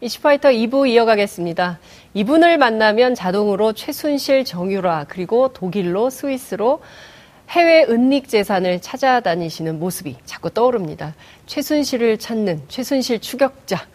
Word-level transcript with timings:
이슈파이터 0.00 0.50
2부 0.50 0.88
이어가겠습니다. 0.88 1.78
이분을 2.12 2.58
만나면 2.58 3.14
자동으로 3.14 3.72
최순실 3.72 4.44
정유라 4.44 5.06
그리고 5.08 5.48
독일로 5.48 6.10
스위스로 6.10 6.80
해외 7.48 7.84
은닉 7.84 8.28
재산을 8.28 8.80
찾아다니시는 8.80 9.78
모습이 9.78 10.16
자꾸 10.26 10.50
떠오릅니다. 10.50 11.14
최순실을 11.46 12.18
찾는 12.18 12.62
최순실 12.68 13.20
추격자, 13.20 13.86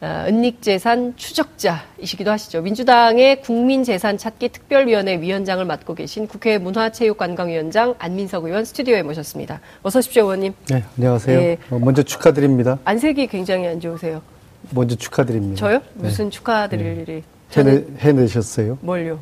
어, 0.00 0.24
은닉 0.26 0.62
재산 0.62 1.14
추적자이시기도 1.16 2.30
하시죠. 2.30 2.62
민주당의 2.62 3.42
국민재산 3.42 4.16
찾기 4.16 4.48
특별위원회 4.50 5.20
위원장을 5.20 5.62
맡고 5.64 5.96
계신 5.96 6.26
국회 6.28 6.56
문화체육관광위원장 6.56 7.96
안민석 7.98 8.44
의원 8.44 8.64
스튜디오에 8.64 9.02
모셨습니다. 9.02 9.60
어서 9.82 9.98
오십시오, 9.98 10.22
의원님. 10.22 10.54
네, 10.70 10.82
안녕하세요. 10.96 11.38
네. 11.38 11.58
먼저 11.68 12.02
축하드립니다. 12.02 12.78
안색이 12.84 13.26
굉장히 13.26 13.66
안 13.66 13.80
좋으세요. 13.80 14.22
먼저 14.70 14.94
축하드립니다. 14.94 15.56
저요? 15.56 15.78
네. 15.94 16.08
무슨 16.08 16.30
축하드릴 16.30 16.94
네. 16.94 17.02
일이? 17.02 17.22
해내, 17.56 17.84
해내셨어요? 17.98 18.78
뭘요? 18.80 19.18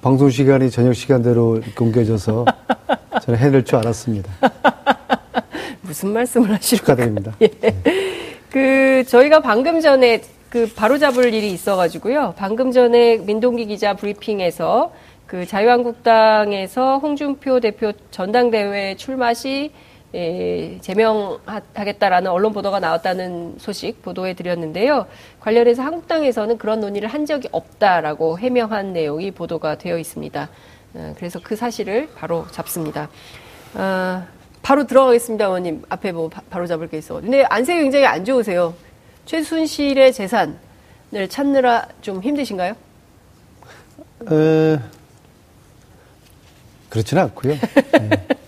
방송 0.00 0.30
시간이 0.30 0.70
저녁 0.70 0.94
시간대로 0.94 1.60
공개져서 1.76 2.44
저는 3.22 3.38
해낼 3.38 3.64
줄 3.64 3.76
알았습니다. 3.76 4.32
무슨 5.82 6.10
말씀을 6.10 6.52
하시는 6.52 6.78
축하드립니다. 6.78 7.36
예. 7.42 7.48
그 8.50 9.04
저희가 9.06 9.40
방금 9.40 9.80
전에 9.80 10.22
그 10.48 10.70
바로 10.74 10.98
잡을 10.98 11.32
일이 11.32 11.52
있어가지고요. 11.52 12.34
방금 12.36 12.72
전에 12.72 13.18
민동기 13.18 13.66
기자 13.66 13.94
브리핑에서 13.94 14.92
그 15.26 15.46
자유한국당에서 15.46 16.98
홍준표 16.98 17.60
대표 17.60 17.92
전당대회 18.10 18.96
출마 18.96 19.32
시 19.32 19.70
예, 20.14 20.78
제명하겠다라는 20.82 22.30
언론 22.30 22.52
보도가 22.52 22.80
나왔다는 22.80 23.54
소식 23.58 24.02
보도해 24.02 24.34
드렸는데요. 24.34 25.06
관련해서 25.40 25.82
한국당에서는 25.82 26.58
그런 26.58 26.80
논의를 26.80 27.08
한 27.08 27.24
적이 27.24 27.48
없다라고 27.50 28.38
해명한 28.38 28.92
내용이 28.92 29.30
보도가 29.30 29.78
되어 29.78 29.96
있습니다. 29.98 30.48
어, 30.94 31.14
그래서 31.16 31.40
그 31.42 31.56
사실을 31.56 32.10
바로 32.14 32.46
잡습니다. 32.50 33.08
어, 33.74 34.22
바로 34.60 34.86
들어가겠습니다, 34.86 35.46
의원님. 35.46 35.82
앞에 35.88 36.12
뭐 36.12 36.28
바 36.28 36.58
로 36.58 36.66
잡을 36.66 36.88
게 36.88 36.98
있어. 36.98 37.14
근데 37.20 37.44
안색이 37.44 37.80
굉장히 37.82 38.04
안 38.04 38.24
좋으세요. 38.24 38.74
최순실의 39.24 40.12
재산을 40.12 40.58
찾느라 41.30 41.88
좀 42.02 42.22
힘드신가요? 42.22 42.74
에, 44.30 44.78
그렇지는 46.90 47.22
않고요. 47.24 47.54
네. 47.54 48.10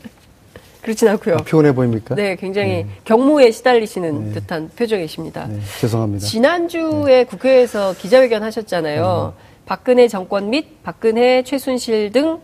그렇진 0.84 1.08
않고요. 1.08 1.36
아, 1.36 1.38
피곤해 1.38 1.74
보입니까? 1.74 2.14
네, 2.14 2.36
굉장히 2.36 2.68
네. 2.68 2.86
경무에 3.04 3.50
시달리시는 3.50 4.26
네. 4.26 4.32
듯한 4.34 4.70
표정이십니다. 4.76 5.46
네, 5.46 5.58
죄송합니다. 5.80 6.26
지난주에 6.26 7.04
네. 7.06 7.24
국회에서 7.24 7.94
기자회견 7.94 8.42
하셨잖아요. 8.42 9.34
음. 9.34 9.40
박근혜 9.64 10.08
정권 10.08 10.50
및 10.50 10.82
박근혜 10.82 11.42
최순실 11.42 12.12
등 12.12 12.38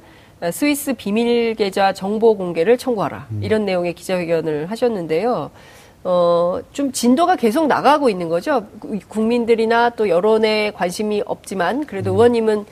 스위스 0.53 0.95
비밀 0.95 1.55
계좌 1.55 1.93
정보 1.93 2.35
공개를 2.35 2.79
청구하라. 2.79 3.27
음. 3.31 3.41
이런 3.45 3.67
내용의 3.67 3.93
기자회견을 3.93 4.71
하셨는데요. 4.71 5.51
어, 6.05 6.61
좀 6.73 6.93
진도가 6.93 7.37
계속 7.37 7.67
나가고 7.67 8.09
있는 8.09 8.31
거죠. 8.31 8.67
국민들이나 9.09 9.91
또 9.91 10.09
여론에 10.09 10.71
관심이 10.71 11.23
없지만 11.27 11.85
그래도 11.85 12.13
음. 12.13 12.15
의원님은 12.15 12.65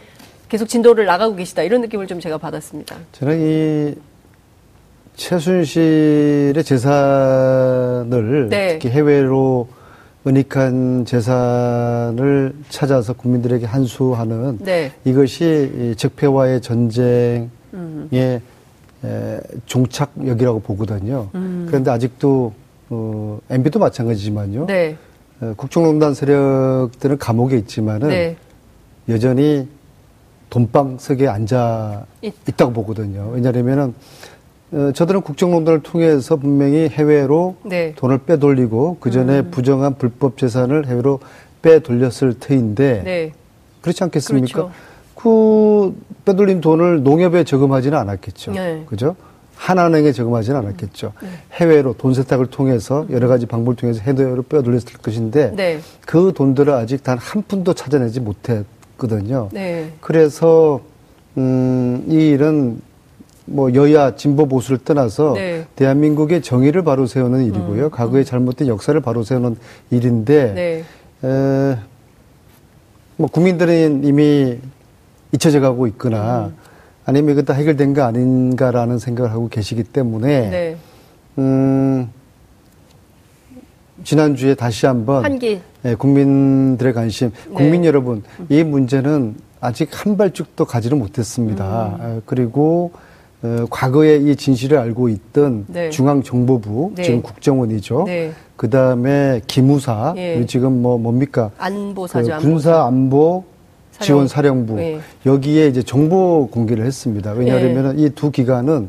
계속 0.49 0.67
진도를 0.67 1.05
나가고 1.05 1.37
계시다. 1.37 1.63
이런 1.63 1.83
느낌을 1.83 2.07
좀 2.07 2.21
제가 2.21 2.39
받았습니다. 2.39 2.97
저는 3.13 3.39
이 3.39 3.95
최순실의 5.19 6.63
재산을 6.65 8.49
네. 8.49 8.79
특히 8.79 8.89
해외로 8.89 9.69
은닉한 10.27 11.05
재산을 11.05 12.55
찾아서 12.71 13.13
국민들에게 13.13 13.67
한수하는 13.67 14.59
네. 14.61 14.93
이것이 15.05 15.95
적폐와의 15.97 16.61
전쟁의 16.61 17.51
음. 17.75 18.09
에, 18.13 19.41
종착역이라고 19.67 20.61
보거든요. 20.61 21.29
음. 21.35 21.67
그런데 21.69 21.91
아직도 21.91 22.53
어, 22.91 23.39
MB도 23.51 23.81
마찬가지지만요. 23.81 24.67
네. 24.67 24.97
어, 25.41 25.53
국정농단 25.57 26.15
세력들은 26.15 27.19
감옥에 27.19 27.57
있지만은 27.59 28.09
네. 28.09 28.37
여전히 29.09 29.67
돈방석에 30.51 31.27
앉아 31.27 32.07
있. 32.23 32.35
있다고 32.49 32.73
보거든요. 32.73 33.31
왜냐하면은 33.33 33.95
어, 34.71 34.93
저들은 34.95 35.23
국정농단을 35.23 35.83
통해서 35.83 36.37
분명히 36.37 36.89
해외로 36.89 37.57
네. 37.65 37.95
돈을 37.97 38.19
빼돌리고 38.19 38.99
그 39.01 39.11
전에 39.11 39.41
음. 39.41 39.51
부정한 39.51 39.97
불법 39.97 40.37
재산을 40.37 40.87
해외로 40.87 41.21
빼돌렸을 41.63 42.35
터인데 42.39 43.03
네. 43.05 43.33
그렇지 43.81 44.05
않겠습니까? 44.05 44.53
그렇죠. 44.53 44.73
그 45.15 45.97
빼돌린 46.25 46.61
돈을 46.61 47.03
농협에 47.03 47.45
저금하지는 47.45 47.97
않았겠죠. 47.97 48.53
네. 48.53 48.83
그죠? 48.87 49.17
하나은행에 49.57 50.13
저금하지는 50.13 50.59
않았겠죠. 50.61 51.13
네. 51.23 51.29
해외로 51.55 51.95
돈 51.95 52.15
세탁을 52.15 52.47
통해서 52.47 53.07
여러 53.11 53.27
가지 53.27 53.47
방법을 53.47 53.75
통해서 53.75 54.01
해외로 54.03 54.43
빼돌렸을 54.43 54.99
것인데 55.03 55.53
네. 55.57 55.81
그 56.07 56.33
돈들을 56.37 56.73
아직 56.75 57.03
단 57.03 57.19
한 57.19 57.43
푼도 57.43 57.73
찾아내지 57.73 58.21
못했거든요. 58.21 59.49
네. 59.53 59.93
그래서 60.01 60.81
음, 61.39 62.05
이 62.09 62.29
일은 62.29 62.81
뭐 63.51 63.75
여야 63.75 64.15
진보 64.15 64.47
보수를 64.47 64.79
떠나서 64.85 65.35
네. 65.35 65.67
대한민국의 65.77 66.43
정의를 66.43 66.85
바로 66.85 67.07
세우는 67.07 67.45
일이고요. 67.45 67.85
음. 67.85 67.91
과거의 67.91 68.25
잘못된 68.25 68.69
역사를 68.69 68.99
바로 69.01 69.23
세우는 69.23 69.57
일인데 69.91 70.53
네. 70.55 71.29
에, 71.29 71.79
뭐 73.17 73.29
국민들은 73.29 74.05
이미 74.05 74.59
잊혀져 75.33 75.61
가고 75.61 75.87
있거나 75.89 76.47
음. 76.47 76.57
아니면 77.05 77.33
이거 77.33 77.43
다 77.43 77.55
해결된 77.55 77.95
거 77.95 78.03
아닌가라는 78.03 78.99
생각을 78.99 79.33
하고 79.33 79.49
계시기 79.49 79.83
때문에 79.83 80.51
네. 80.51 80.77
음, 81.39 82.11
지난주에 84.05 84.55
다시 84.55 84.87
한번 84.87 85.25
한기. 85.25 85.61
예, 85.85 85.95
국민들의 85.95 86.93
관심, 86.93 87.31
네. 87.31 87.55
국민 87.55 87.85
여러분, 87.85 88.23
이 88.49 88.63
문제는 88.63 89.37
아직 89.61 89.89
한 89.93 90.17
발짝도 90.17 90.65
가지를 90.65 90.99
못했습니다. 90.99 91.99
음. 92.01 92.23
그리고 92.27 92.93
어, 93.43 93.67
과거에 93.71 94.17
이 94.17 94.35
진실을 94.35 94.79
알고 94.79 95.09
있던 95.09 95.67
네. 95.69 95.91
중앙정보부, 95.91 96.93
네. 96.97 97.03
지금 97.05 97.23
국정원이죠. 97.23 98.05
네. 98.07 98.33
그 98.57 98.69
다음에 98.69 99.41
기무사, 99.47 100.13
예. 100.17 100.45
지금 100.47 100.83
뭐 100.83 100.99
뭡니까? 100.99 101.53
안보사죠. 101.59 102.39
그 102.39 102.43
군사 102.43 102.85
안보 102.85 103.45
지원 104.01 104.29
사령부 104.29 104.75
네. 104.75 104.99
여기에 105.27 105.69
이제 105.69 105.83
정보 105.83 106.49
공개를 106.51 106.85
했습니다. 106.85 107.33
왜냐하면 107.33 107.97
네. 107.97 108.05
이두 108.05 108.31
기관은 108.31 108.89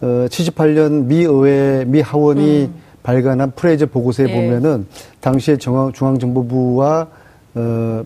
어, 0.00 0.06
78년 0.28 1.04
미 1.04 1.22
의회 1.22 1.84
미 1.86 2.00
하원이 2.00 2.62
음. 2.64 2.74
발간한 3.02 3.52
프레이저 3.52 3.86
보고서에 3.86 4.26
네. 4.26 4.34
보면은 4.34 4.86
당시에 5.20 5.56
중앙 5.56 5.92
중앙정보부와 5.92 7.08
어, 7.54 8.04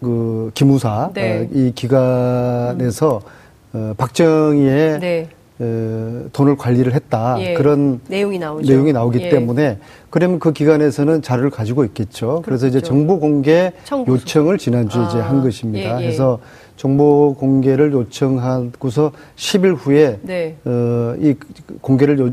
그 0.00 0.50
기무사 0.54 1.10
네. 1.14 1.40
어, 1.40 1.48
이 1.52 1.72
기관에서 1.74 3.20
음. 3.24 3.37
어, 3.72 3.94
박정희의 3.96 5.00
네. 5.00 5.28
어, 5.60 6.28
돈을 6.32 6.56
관리를 6.56 6.94
했다 6.94 7.36
예. 7.40 7.54
그런 7.54 8.00
내용이 8.08 8.38
나오죠. 8.38 8.70
내용이 8.70 8.92
나오기 8.92 9.20
예. 9.20 9.28
때문에 9.28 9.78
그러면 10.08 10.38
그 10.38 10.52
기관에서는 10.52 11.20
자료를 11.22 11.50
가지고 11.50 11.84
있겠죠. 11.84 12.26
그렇죠. 12.26 12.42
그래서 12.42 12.66
이제 12.68 12.80
정보 12.80 13.18
공개 13.18 13.72
요청을 14.06 14.58
지난주에 14.58 15.02
아. 15.02 15.08
이제 15.08 15.18
한 15.18 15.42
것입니다. 15.42 15.96
예, 15.96 16.00
예, 16.00 16.06
그래서 16.06 16.38
정보 16.76 17.34
공개를 17.34 17.92
요청하고서 17.92 19.12
10일 19.36 19.76
후에 19.76 20.18
네. 20.22 20.56
어, 20.64 21.16
이 21.18 21.34
공개를 21.80 22.20
요, 22.20 22.30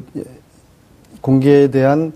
공개에 1.22 1.70
대한 1.70 2.14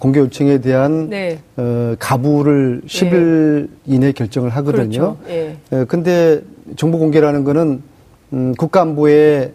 공개 0.00 0.18
요청에 0.18 0.58
대한 0.58 1.08
네. 1.08 1.38
어, 1.56 1.94
가부를 2.00 2.82
10일 2.86 3.68
예. 3.68 3.68
이내 3.86 4.10
결정을 4.10 4.50
하거든요. 4.50 5.16
그렇죠. 5.16 5.18
예. 5.28 5.56
어, 5.70 5.84
근데 5.86 6.42
정보 6.76 6.98
공개라는 6.98 7.44
거는 7.44 7.82
음, 8.32 8.54
국가안보에 8.56 9.52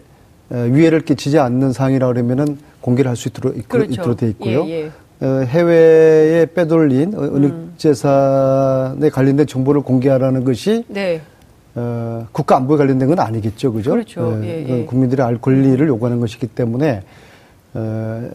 위해를 0.49 1.01
끼치지 1.01 1.39
않는 1.39 1.73
사항이라 1.73 2.07
그러면은 2.07 2.57
공개를 2.81 3.09
할 3.09 3.15
수 3.15 3.29
있도록, 3.29 3.55
그렇죠. 3.67 3.93
있도록 3.93 4.17
돼 4.17 4.27
있고요. 4.29 4.65
예, 4.67 4.83
예. 4.85 4.91
어, 5.25 5.39
해외에 5.43 6.45
빼돌린 6.53 7.13
은닉재산에 7.13 9.07
음. 9.07 9.09
관련된 9.09 9.47
정보를 9.47 9.81
공개하라는 9.81 10.43
것이 10.43 10.83
네. 10.87 11.21
어, 11.73 12.27
국가 12.31 12.57
안보에 12.57 12.77
관련된 12.77 13.07
건 13.07 13.19
아니겠죠, 13.19 13.73
그죠? 13.73 13.91
그렇죠. 13.91 14.21
어, 14.21 14.41
예, 14.43 14.65
예. 14.67 14.85
국민들의 14.85 15.25
알 15.25 15.37
권리를 15.39 15.87
요구하는 15.87 16.19
것이기 16.19 16.47
때문에 16.47 17.01
어, 17.73 18.29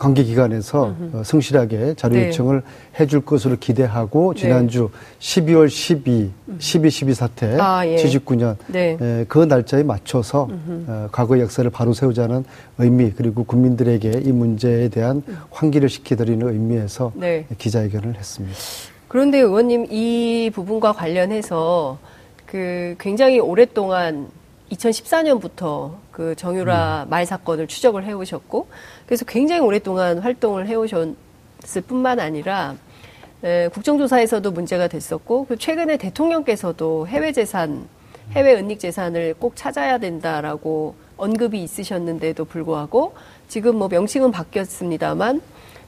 관계기관에서 0.00 0.96
어, 1.12 1.22
성실하게 1.24 1.94
자료 1.94 2.14
네. 2.14 2.28
요청을 2.28 2.62
해줄 2.98 3.20
것으로 3.20 3.56
기대하고 3.60 4.32
네. 4.34 4.40
지난주 4.40 4.90
네. 5.20 5.42
12월 5.42 5.68
12, 5.68 6.30
12, 6.58 6.90
12 6.90 7.14
사태 7.14 7.56
아, 7.60 7.86
예. 7.86 7.96
79년 7.96 8.56
네. 8.66 8.96
에, 9.00 9.24
그 9.28 9.38
날짜에 9.38 9.82
맞춰서 9.82 10.48
어, 10.50 11.08
과거의 11.12 11.42
역사를 11.42 11.68
바로 11.70 11.92
세우자는 11.92 12.44
의미 12.78 13.12
그리고 13.12 13.44
국민들에게 13.44 14.22
이 14.24 14.32
문제에 14.32 14.88
대한 14.88 15.22
음. 15.28 15.38
환기를 15.50 15.88
시켜드리는 15.90 16.48
의미에서 16.48 17.12
네. 17.14 17.46
기자회견을 17.58 18.16
했습니다. 18.16 18.56
그런데 19.06 19.38
의원님 19.38 19.86
이 19.90 20.50
부분과 20.54 20.92
관련해서 20.92 21.98
그 22.46 22.96
굉장히 22.98 23.38
오랫동안 23.38 24.28
2014년부터 24.72 25.92
그 26.10 26.34
정유라 26.36 27.04
음. 27.04 27.10
말 27.10 27.26
사건을 27.26 27.66
추적을 27.66 28.04
해오셨고 28.04 28.68
그래서 29.10 29.24
굉장히 29.24 29.60
오랫동안 29.60 30.20
활동을 30.20 30.68
해오셨을 30.68 31.80
뿐만 31.88 32.20
아니라 32.20 32.76
에, 33.42 33.66
국정조사에서도 33.66 34.48
문제가 34.52 34.86
됐었고 34.86 35.46
그 35.46 35.58
최근에 35.58 35.96
대통령께서도 35.96 37.08
해외 37.08 37.32
재산, 37.32 37.88
해외 38.30 38.54
은닉 38.54 38.78
재산을 38.78 39.34
꼭 39.36 39.56
찾아야 39.56 39.98
된다라고 39.98 40.94
언급이 41.16 41.60
있으셨는데도 41.60 42.44
불구하고 42.44 43.14
지금 43.48 43.78
뭐 43.78 43.88
명칭은 43.88 44.30
바뀌었습니다만 44.30 45.40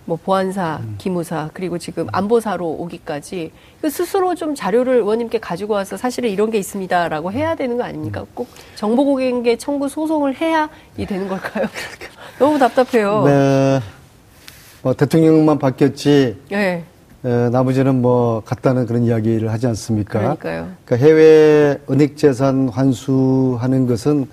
뭐 0.05 0.19
보안사, 0.23 0.81
음. 0.83 0.95
기무사 0.99 1.51
그리고 1.53 1.79
지금 1.79 2.07
안보사로 2.11 2.67
오기까지 2.67 3.53
그 3.81 3.89
스스로 3.89 4.35
좀 4.35 4.55
자료를 4.55 4.97
의원님께 4.97 5.39
가지고 5.39 5.75
와서 5.75 5.97
사실은 5.97 6.31
이런 6.31 6.51
게 6.51 6.59
있습니다라고 6.59 7.33
해야 7.33 7.55
되는 7.55 7.77
거 7.77 7.85
아닙니까? 7.85 8.23
음. 8.23 8.27
꼭 8.35 8.49
정보공개 8.75 9.57
청구 9.57 9.89
소송을 9.89 10.41
해야 10.41 10.69
이 10.97 11.07
되는 11.07 11.29
걸까요? 11.29 11.67
너무 12.39 12.59
답답해요. 12.59 13.25
네. 13.25 13.81
뭐 14.83 14.95
대통령만 14.95 15.59
바뀌었지. 15.59 16.37
네. 16.49 16.85
에, 17.25 17.49
나머지는 17.51 18.03
뭐 18.03 18.43
같다는 18.45 18.87
그런 18.87 19.05
이야기를 19.05 19.53
하지 19.53 19.69
않습니까? 19.69 20.19
그러니까요. 20.19 20.73
그러니까 20.85 21.07
해외 21.07 21.79
은닉재산 21.89 22.69
환수하는 22.69 23.87
것은 23.87 24.27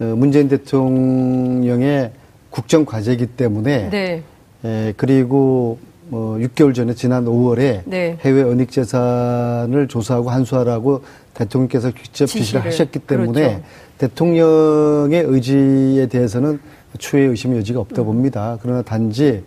어, 0.00 0.04
문재인 0.04 0.48
대통령의 0.48 2.12
국정 2.48 2.86
과제이기 2.86 3.26
때문에 3.26 3.90
네. 3.90 4.22
에, 4.64 4.94
그리고 4.96 5.78
뭐 6.08 6.36
6개월 6.36 6.74
전에 6.74 6.94
지난 6.94 7.24
5월에 7.24 7.82
네. 7.86 8.18
해외 8.20 8.42
은닉 8.42 8.70
재산을 8.70 9.88
조사하고 9.88 10.30
환수하라고 10.30 11.02
대통령께서 11.34 11.90
직접 11.90 12.26
지시를, 12.26 12.64
하셨기 12.64 12.98
때문에 12.98 13.32
그렇죠. 13.32 13.62
대통령의 13.98 15.22
의지에 15.22 16.06
대해서는 16.06 16.60
추후의 16.98 17.28
의심의 17.28 17.58
여지가 17.58 17.80
없다 17.80 18.02
음. 18.02 18.06
봅니다. 18.06 18.58
그러나 18.60 18.82
단지 18.82 19.42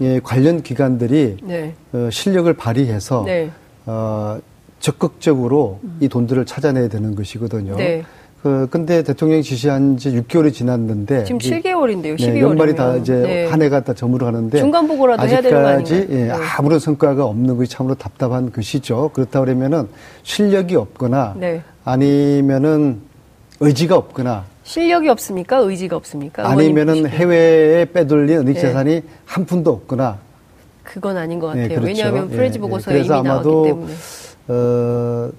예, 0.00 0.20
관련 0.20 0.62
기관들이 0.62 1.36
네. 1.42 1.74
어, 1.92 2.08
실력을 2.10 2.52
발휘해서 2.52 3.24
네. 3.24 3.50
어, 3.86 4.38
적극적으로 4.80 5.80
음. 5.84 5.96
이 6.00 6.08
돈들을 6.08 6.44
찾아내야 6.44 6.88
되는 6.88 7.14
것이거든요. 7.14 7.76
네. 7.76 8.04
그 8.42 8.66
근데 8.70 9.04
대통령이 9.04 9.44
지시한 9.44 9.96
지 9.96 10.10
6개월이 10.10 10.52
지났는데 10.52 11.24
지금 11.24 11.38
7개월인데요. 11.38 12.16
12개월. 12.16 12.32
네, 12.32 12.40
연말이 12.40 12.74
다 12.74 12.96
이제 12.96 13.14
네. 13.14 13.46
한 13.46 13.62
해가 13.62 13.84
다 13.84 13.94
저물어 13.94 14.26
가는데 14.26 14.58
중간 14.58 14.88
보고라도 14.88 15.28
해야 15.28 15.40
되는 15.40 15.62
거 15.62 15.68
아닌가요? 15.68 16.00
예, 16.00 16.24
네. 16.26 16.30
아무런 16.58 16.80
성과가 16.80 17.24
없는 17.24 17.56
것이 17.56 17.70
참으로 17.70 17.94
답답한 17.94 18.50
것이죠. 18.50 19.10
그렇다 19.12 19.38
그러면은 19.40 19.86
실력이 20.24 20.74
없거나 20.74 21.36
네. 21.38 21.62
아니면은 21.84 23.00
의지가 23.60 23.96
없거나 23.96 24.44
실력이 24.64 25.08
없습니까? 25.08 25.58
의지가 25.58 25.94
없습니까? 25.94 26.48
아니면은 26.48 27.06
해외에 27.06 27.84
빼돌린 27.84 28.38
은닉 28.38 28.54
네. 28.54 28.60
재산이 28.60 29.02
한 29.24 29.46
푼도 29.46 29.70
없거나 29.70 30.18
그건 30.82 31.16
아닌 31.16 31.38
것 31.38 31.46
같아요. 31.46 31.68
그렇죠. 31.68 31.86
왜냐하면 31.86 32.28
프레지 32.28 32.58
보고서에 32.58 32.98
이미 32.98 33.08
나왔기 33.08 33.48
때문에. 33.48 33.92
어, 34.48 35.30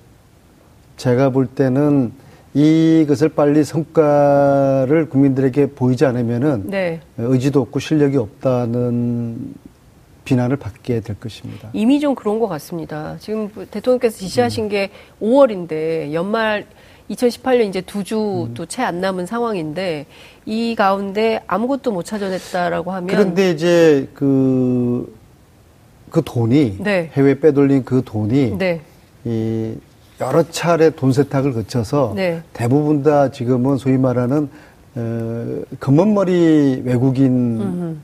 제가 0.96 1.32
볼 1.32 1.48
때는 1.48 2.23
이것을 2.54 3.30
빨리 3.30 3.64
성과를 3.64 5.10
국민들에게 5.10 5.72
보이지 5.72 6.06
않으면은 6.06 6.70
네. 6.70 7.02
의지도 7.18 7.62
없고 7.62 7.80
실력이 7.80 8.18
없다는 8.18 9.56
비난을 10.24 10.58
받게 10.58 11.02
될 11.02 11.20
것입니다. 11.20 11.70
이미 11.74 12.00
좀 12.00 12.16
그런 12.16 12.40
것 12.40 12.48
같습니다. 12.48 13.18
지금 13.20 13.50
대통령께서 13.72 14.18
지시하신 14.20 14.66
음. 14.66 14.70
게 14.70 14.90
5월인데 15.22 16.14
연말 16.14 16.66
2018년 17.10 17.68
이제 17.68 17.82
두 17.82 18.04
주도 18.04 18.64
음. 18.64 18.68
채안 18.68 19.02
남은 19.02 19.26
상황인데 19.26 20.06
이 20.46 20.76
가운데 20.76 21.42
아무것도 21.48 21.92
못 21.92 22.04
찾아냈다라고 22.04 22.92
하면 22.92 23.08
그런데 23.08 23.52
이제 23.52 24.08
그그 24.14 25.16
그 26.10 26.22
돈이 26.24 26.78
네. 26.80 27.10
해외 27.14 27.40
빼돌린 27.40 27.84
그 27.84 28.02
돈이 28.06 28.58
네. 28.58 28.82
이 29.26 29.76
여러 30.22 30.44
차례 30.50 30.90
돈 30.90 31.12
세탁을 31.12 31.54
거쳐서 31.54 32.14
네. 32.16 32.42
대부분 32.54 33.04
다 33.04 33.32
지금은 33.32 33.78
소위 33.78 33.98
말하는 33.98 34.50
어, 34.96 35.62
검은머리 35.80 36.84
외국인 36.86 37.62
음흠. 37.62 37.96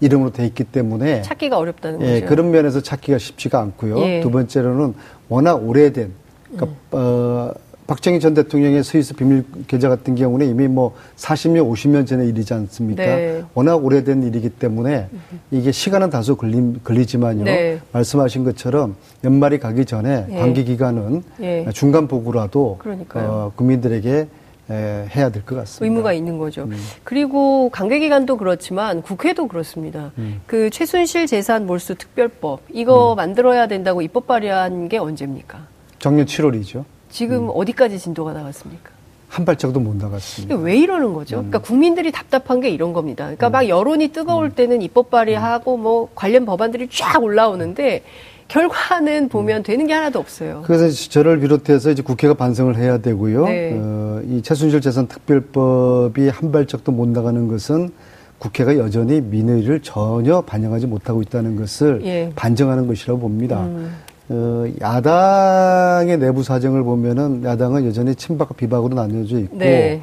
이름으로 0.00 0.30
돼 0.30 0.46
있기 0.46 0.64
때문에 0.64 1.22
찾기가 1.22 1.56
어렵다는 1.58 2.02
예, 2.02 2.20
거죠. 2.20 2.26
그런 2.26 2.50
면에서 2.50 2.80
찾기가 2.80 3.18
쉽지가 3.18 3.58
않고요. 3.60 3.98
예. 4.00 4.20
두 4.20 4.30
번째로는 4.30 4.94
워낙 5.28 5.54
오래된 5.54 6.12
그러니까 6.52 6.66
음. 6.66 6.76
어, 6.92 7.50
박정희 7.86 8.18
전 8.20 8.34
대통령의 8.34 8.82
스위스 8.82 9.14
비밀 9.14 9.44
계좌 9.68 9.88
같은 9.88 10.16
경우는 10.16 10.48
이미 10.48 10.66
뭐 10.66 10.94
40년, 11.16 11.70
50년 11.70 12.06
전의 12.06 12.28
일이지 12.30 12.52
않습니까? 12.52 13.04
네. 13.04 13.42
워낙 13.54 13.76
오래된 13.84 14.24
일이기 14.24 14.48
때문에 14.50 15.08
이게 15.52 15.70
시간은 15.70 16.10
다소 16.10 16.36
걸리, 16.36 16.74
걸리지만요. 16.82 17.44
네. 17.44 17.78
말씀하신 17.92 18.42
것처럼 18.44 18.96
연말이 19.22 19.58
가기 19.60 19.84
전에 19.84 20.26
예. 20.30 20.36
단기 20.36 20.64
기간은 20.64 21.22
예. 21.40 21.66
중간 21.72 22.08
보고라도 22.08 22.78
어, 23.14 23.52
국민들에게 23.54 24.26
에, 24.68 25.06
해야 25.14 25.28
될 25.30 25.44
것 25.44 25.54
같습니다. 25.54 25.84
의무가 25.84 26.12
있는 26.12 26.38
거죠. 26.38 26.64
음. 26.64 26.76
그리고 27.04 27.68
관계기관도 27.70 28.36
그렇지만 28.36 29.00
국회도 29.00 29.46
그렇습니다. 29.46 30.10
음. 30.18 30.40
그 30.48 30.70
최순실 30.70 31.28
재산 31.28 31.66
몰수 31.66 31.94
특별법 31.94 32.62
이거 32.72 33.12
음. 33.12 33.16
만들어야 33.16 33.68
된다고 33.68 34.02
입법 34.02 34.26
발의한 34.26 34.88
게 34.88 34.98
언제입니까? 34.98 35.68
작년 36.00 36.26
7월이죠. 36.26 36.84
지금 37.16 37.44
음. 37.44 37.50
어디까지 37.54 37.98
진도가 37.98 38.34
나갔습니까? 38.34 38.90
한 39.28 39.46
발짝도 39.46 39.80
못 39.80 39.96
나갔습니다. 39.96 40.54
왜 40.56 40.76
이러는 40.76 41.14
거죠? 41.14 41.36
음. 41.36 41.48
그러니까 41.48 41.60
국민들이 41.60 42.12
답답한 42.12 42.60
게 42.60 42.68
이런 42.68 42.92
겁니다. 42.92 43.24
그러니까 43.24 43.48
음. 43.48 43.52
막 43.52 43.68
여론이 43.68 44.08
뜨거울 44.08 44.48
음. 44.48 44.52
때는 44.54 44.82
입법 44.82 45.08
발의하고 45.10 45.78
뭐 45.78 46.10
관련 46.14 46.44
법안들이 46.44 46.88
쫙 46.90 47.22
올라오는데 47.22 48.02
결과는 48.48 49.30
보면 49.30 49.62
되는 49.62 49.86
게 49.86 49.94
하나도 49.94 50.18
없어요. 50.18 50.62
그래서 50.66 51.08
저를 51.08 51.40
비롯해서 51.40 51.90
이제 51.90 52.02
국회가 52.02 52.34
반성을 52.34 52.76
해야 52.76 52.98
되고요. 52.98 53.46
네. 53.46 53.72
어, 53.74 54.20
이 54.28 54.42
최순실 54.42 54.82
재산 54.82 55.08
특별법이 55.08 56.28
한 56.28 56.52
발짝도 56.52 56.92
못 56.92 57.08
나가는 57.08 57.48
것은 57.48 57.92
국회가 58.38 58.76
여전히 58.76 59.22
민의를 59.22 59.80
전혀 59.80 60.42
반영하지 60.42 60.86
못하고 60.86 61.22
있다는 61.22 61.56
것을 61.56 62.02
예. 62.04 62.30
반증하는 62.36 62.86
것이라고 62.86 63.18
봅니다. 63.18 63.64
음. 63.64 63.90
어, 64.28 64.64
야당의 64.80 66.18
내부 66.18 66.42
사정을 66.42 66.82
보면은 66.82 67.44
야당은 67.44 67.86
여전히 67.86 68.14
친박과 68.14 68.54
비박으로 68.54 68.94
나뉘어져 68.94 69.38
있고 69.40 69.56
네. 69.56 70.02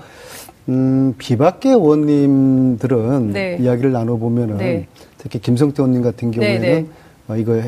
음, 0.70 1.14
비박계 1.18 1.72
의원님들은 1.72 3.34
네. 3.34 3.58
이야기를 3.60 3.92
나눠보면은 3.92 4.58
네. 4.58 4.88
특히 5.18 5.40
김성태 5.40 5.82
의원님 5.84 6.02
같은 6.02 6.32
네, 6.32 6.38
경우에는 6.38 6.62
네. 6.62 6.86
어, 7.28 7.36
이거 7.36 7.62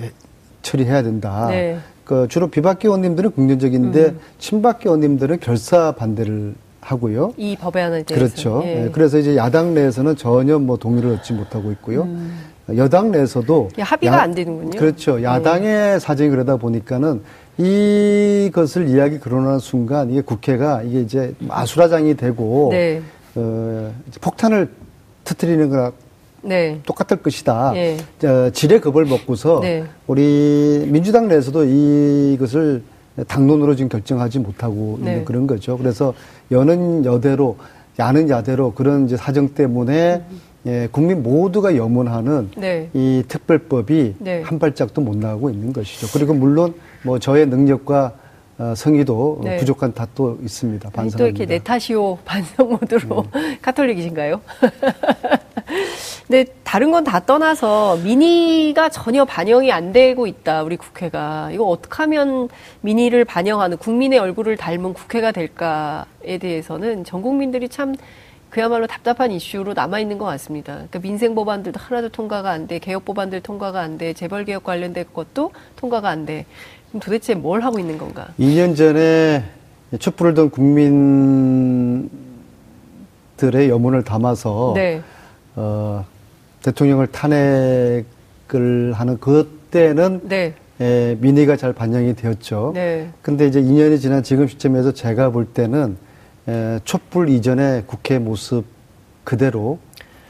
처리해야 0.61 1.03
된다. 1.03 1.47
네. 1.49 1.77
그 2.05 2.27
주로 2.29 2.47
비박계 2.47 2.87
의원님들은 2.87 3.31
긍정적인데 3.31 4.05
음. 4.05 4.19
친박계 4.37 4.87
의원님들은 4.87 5.39
결사 5.39 5.91
반대를 5.93 6.53
하고요. 6.79 7.33
이 7.35 7.55
법안에 7.55 8.03
대해서. 8.03 8.13
그렇죠. 8.13 8.61
예. 8.63 8.89
그래서 8.93 9.17
이제 9.17 9.35
야당 9.35 9.73
내에서는 9.73 10.15
전혀 10.15 10.59
뭐 10.59 10.77
동의를 10.77 11.15
얻지 11.15 11.33
못하고 11.33 11.71
있고요. 11.71 12.03
음. 12.03 12.37
여당 12.75 13.11
내에서도 13.11 13.69
합의가 13.77 14.17
야, 14.17 14.21
안 14.21 14.33
되는군요. 14.33 14.79
그렇죠. 14.79 15.21
야당의 15.21 15.67
네. 15.67 15.99
사정이 15.99 16.29
그러다 16.29 16.57
보니까는 16.57 17.21
이것을 17.57 18.89
이야기 18.89 19.19
거론하는 19.19 19.59
순간 19.59 20.09
이게 20.09 20.21
국회가 20.21 20.81
이게 20.81 21.01
이제 21.01 21.33
아수라장이 21.47 22.15
되고 22.15 22.69
네. 22.71 23.01
어, 23.35 23.93
폭탄을 24.19 24.69
터트리는 25.23 25.69
거나 25.69 25.91
네. 26.41 26.79
똑같을 26.85 27.17
것이다. 27.17 27.71
네. 27.73 27.97
저, 28.19 28.49
지뢰 28.51 28.79
겁을 28.79 29.05
먹고서 29.05 29.59
네. 29.61 29.83
우리 30.07 30.87
민주당 30.89 31.27
내에서도 31.27 31.65
이것을 31.65 32.83
당론으로 33.27 33.75
지금 33.75 33.89
결정하지 33.89 34.39
못하고 34.39 34.95
있는 34.99 35.19
네. 35.19 35.23
그런 35.23 35.47
거죠. 35.47 35.77
그래서 35.77 36.13
여는 36.51 37.05
여대로 37.05 37.57
야는 37.97 38.29
야대로 38.29 38.73
그런 38.73 39.05
이제 39.05 39.15
사정 39.15 39.49
때문에 39.49 40.23
음. 40.29 40.41
예, 40.65 40.87
국민 40.91 41.21
모두가 41.21 41.75
염원하는 41.75 42.49
네. 42.57 42.89
이 42.93 43.23
특별법이 43.27 44.15
네. 44.19 44.41
한 44.41 44.57
발짝도 44.57 44.99
못 45.01 45.15
나가고 45.17 45.49
있는 45.51 45.71
것이죠. 45.73 46.07
그리고 46.11 46.33
물론 46.33 46.73
뭐 47.03 47.19
저의 47.19 47.45
능력과 47.45 48.13
어, 48.57 48.73
성의도 48.75 49.41
네. 49.43 49.57
부족한 49.57 49.93
탓도 49.93 50.39
있습니다. 50.41 50.89
반성합니다. 50.89 51.17
또 51.17 51.25
이렇게 51.27 51.45
내 51.45 51.59
탓이오 51.59 52.17
반성 52.23 52.69
모드로 52.69 53.25
네. 53.33 53.59
카톨릭이신가요? 53.61 54.39
근데 56.25 56.45
다른 56.63 56.91
건 56.91 57.03
다 57.03 57.19
떠나서 57.19 57.97
민의가 57.97 58.89
전혀 58.89 59.25
반영이 59.25 59.71
안 59.73 59.91
되고 59.91 60.25
있다. 60.25 60.63
우리 60.63 60.77
국회가 60.77 61.49
이거 61.51 61.65
어떻게 61.65 61.95
하면 61.97 62.47
민의를 62.81 63.25
반영하는 63.25 63.77
국민의 63.77 64.19
얼굴을 64.19 64.55
닮은 64.57 64.93
국회가 64.93 65.31
될까에 65.33 66.37
대해서는 66.39 67.03
전 67.03 67.21
국민들이 67.21 67.67
참 67.67 67.93
그야말로 68.55 68.87
답답한 68.87 69.33
이슈로 69.33 69.73
남아 69.73 69.99
있는 69.99 70.17
것 70.17 70.23
같습니다. 70.23 70.75
그러니까 70.75 70.99
민생 70.99 71.35
법안들도 71.35 71.77
하나도 71.77 72.07
통과가 72.07 72.51
안 72.51 72.67
돼, 72.67 72.79
개혁 72.79 73.03
법안들 73.03 73.41
통과가 73.41 73.81
안 73.81 73.97
돼, 73.97 74.13
재벌 74.13 74.45
개혁 74.45 74.63
관련된 74.63 75.03
것도 75.13 75.51
통과가 75.75 76.07
안 76.07 76.25
돼. 76.25 76.45
그럼 76.87 77.01
도대체 77.01 77.35
뭘 77.35 77.59
하고 77.59 77.79
있는 77.79 77.97
건가? 77.97 78.29
2년 78.39 78.77
전에 78.77 79.43
촛불을 79.99 80.35
든 80.35 80.49
국민들의 80.49 82.09
여문을 83.67 84.05
담아서 84.05 84.71
네. 84.73 85.01
어, 85.57 86.05
대통령을 86.63 87.07
탄핵을 87.07 88.93
하는 88.93 89.19
그때는 89.19 90.21
네. 90.23 90.53
에, 90.79 91.17
민의가 91.19 91.57
잘 91.57 91.73
반영이 91.73 92.15
되었죠. 92.15 92.71
네. 92.73 93.09
근데 93.21 93.47
이제 93.47 93.61
2년이 93.61 93.99
지난 93.99 94.23
지금 94.23 94.47
시점에서 94.47 94.93
제가 94.93 95.31
볼 95.31 95.43
때는 95.43 95.97
에, 96.47 96.79
촛불 96.83 97.29
이전의 97.29 97.83
국회 97.87 98.19
모습 98.19 98.65
그대로 99.23 99.79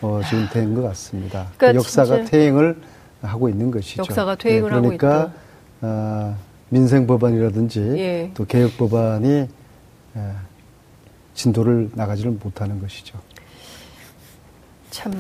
어, 0.01 0.21
지금 0.29 0.47
된 0.51 0.75
것 0.75 0.81
같습니다. 0.83 1.47
그러니까 1.57 1.79
역사가 1.79 2.25
퇴행을 2.25 2.77
하고 3.21 3.49
있는 3.49 3.71
것이죠. 3.71 4.01
역사가 4.01 4.35
퇴행을 4.35 4.69
네, 4.71 4.79
그러니까, 4.79 5.13
하고 5.19 5.29
있다. 5.29 5.33
어, 5.81 6.37
민생 6.69 7.07
법안이라든지 7.07 7.79
예. 7.97 8.31
또 8.33 8.45
개혁 8.45 8.77
법안이 8.77 9.29
에, 9.33 9.47
진도를 11.33 11.91
나가지를 11.93 12.31
못하는 12.31 12.79
것이죠. 12.79 13.17
참 14.91 15.13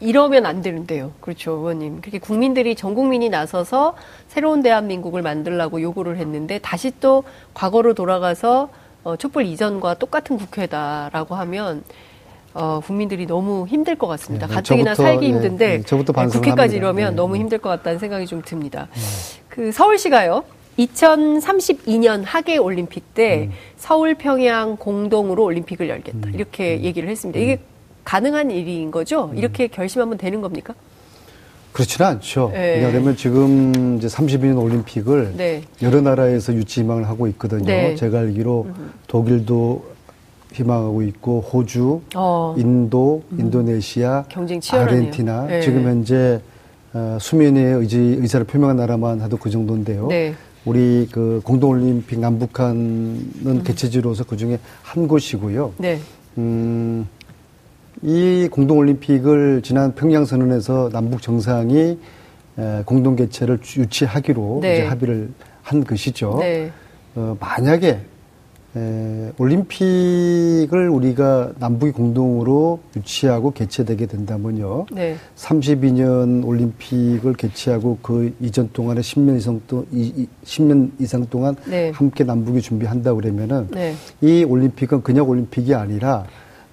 이러면 0.00 0.44
안 0.44 0.60
되는데요. 0.60 1.12
그렇죠, 1.20 1.52
의원님. 1.52 2.00
그렇게 2.00 2.18
국민들이 2.18 2.74
전 2.74 2.94
국민이 2.94 3.28
나서서 3.28 3.94
새로운 4.28 4.62
대한민국을 4.62 5.22
만들라고 5.22 5.80
요구를 5.80 6.18
했는데 6.18 6.58
다시 6.58 6.92
또 7.00 7.22
과거로 7.54 7.94
돌아가서 7.94 8.68
어, 9.06 9.14
촛불 9.14 9.46
이전과 9.46 9.94
똑같은 9.94 10.36
국회다라고 10.36 11.36
하면 11.36 11.84
어, 12.54 12.80
국민들이 12.84 13.24
너무 13.24 13.64
힘들 13.68 13.94
것 13.94 14.08
같습니다. 14.08 14.48
네, 14.48 14.54
가뜩이나 14.54 14.94
저부터, 14.96 15.02
살기 15.04 15.26
예, 15.26 15.28
힘든데 15.30 15.66
네, 15.78 15.82
네, 15.84 16.26
국회까지 16.26 16.74
이러면 16.74 17.10
네, 17.10 17.16
너무 17.16 17.36
힘들 17.36 17.58
것 17.58 17.68
같다는 17.68 18.00
생각이 18.00 18.26
좀 18.26 18.42
듭니다. 18.42 18.88
네. 18.92 19.00
그 19.48 19.70
서울시가요. 19.70 20.42
2032년 20.76 22.24
하계 22.24 22.56
올림픽 22.56 23.14
때 23.14 23.44
음. 23.44 23.52
서울 23.76 24.14
평양 24.14 24.76
공동으로 24.76 25.44
올림픽을 25.44 25.88
열겠다. 25.88 26.28
음. 26.28 26.34
이렇게 26.34 26.76
음. 26.76 26.82
얘기를 26.82 27.08
했습니다. 27.08 27.38
이게 27.38 27.52
음. 27.54 27.64
가능한 28.02 28.50
일인 28.50 28.90
거죠? 28.90 29.26
음. 29.26 29.38
이렇게 29.38 29.68
결심 29.68 30.02
하면 30.02 30.18
되는 30.18 30.40
겁니까? 30.40 30.74
그렇지는 31.76 32.08
않죠. 32.08 32.52
네. 32.54 32.76
왜냐하면 32.76 33.16
지금 33.16 33.98
이제 33.98 34.06
32년 34.06 34.58
올림픽을 34.62 35.34
네. 35.36 35.62
여러 35.82 36.00
나라에서 36.00 36.54
유치 36.54 36.80
희망을 36.80 37.06
하고 37.06 37.26
있거든요. 37.28 37.66
네. 37.66 37.94
제가 37.94 38.20
알기로 38.20 38.66
음. 38.66 38.92
독일도 39.06 39.84
희망하고 40.54 41.02
있고 41.02 41.42
호주, 41.42 42.00
어. 42.14 42.54
인도, 42.56 43.24
음. 43.32 43.40
인도네시아, 43.40 44.24
아르헨티나 44.72 45.46
네. 45.48 45.60
지금 45.60 45.82
현재 45.84 46.40
어, 46.94 47.18
수면에 47.20 47.60
의지 47.60 47.98
의사를 47.98 48.46
표명한 48.46 48.76
나라만 48.76 49.20
해도 49.20 49.36
그 49.36 49.50
정도인데요. 49.50 50.06
네. 50.06 50.32
우리 50.64 51.06
그 51.12 51.42
공동 51.44 51.72
올림픽 51.72 52.18
남북한은 52.18 53.32
음. 53.44 53.62
개최지로서 53.62 54.24
그 54.24 54.38
중에 54.38 54.58
한 54.80 55.06
곳이고요. 55.06 55.74
네. 55.76 56.00
음, 56.38 57.06
이 58.02 58.48
공동올림픽을 58.50 59.62
지난 59.62 59.94
평양선언에서 59.94 60.90
남북 60.92 61.22
정상이 61.22 61.98
공동 62.84 63.16
개최를 63.16 63.58
유치하기로 63.76 64.58
네. 64.62 64.74
이제 64.74 64.86
합의를 64.86 65.30
한 65.62 65.84
것이죠. 65.84 66.36
네. 66.40 66.70
어, 67.14 67.36
만약에 67.40 68.00
에, 68.76 69.32
올림픽을 69.38 70.88
우리가 70.90 71.52
남북이 71.58 71.92
공동으로 71.92 72.80
유치하고 72.94 73.52
개최되게 73.52 74.06
된다면요. 74.06 74.86
네. 74.92 75.16
32년 75.36 76.46
올림픽을 76.46 77.34
개최하고 77.34 77.98
그 78.02 78.34
이전 78.40 78.68
동안에 78.72 79.00
10년 79.00 79.38
이상 79.38 79.60
또 79.66 79.86
10년 80.44 80.90
이상 80.98 81.26
동안 81.30 81.56
네. 81.66 81.90
함께 81.90 82.24
남북이 82.24 82.60
준비한다 82.60 83.14
그러면은 83.14 83.68
네. 83.70 83.94
이 84.20 84.44
올림픽은 84.44 85.02
그냥 85.02 85.26
올림픽이 85.28 85.74
아니라 85.74 86.26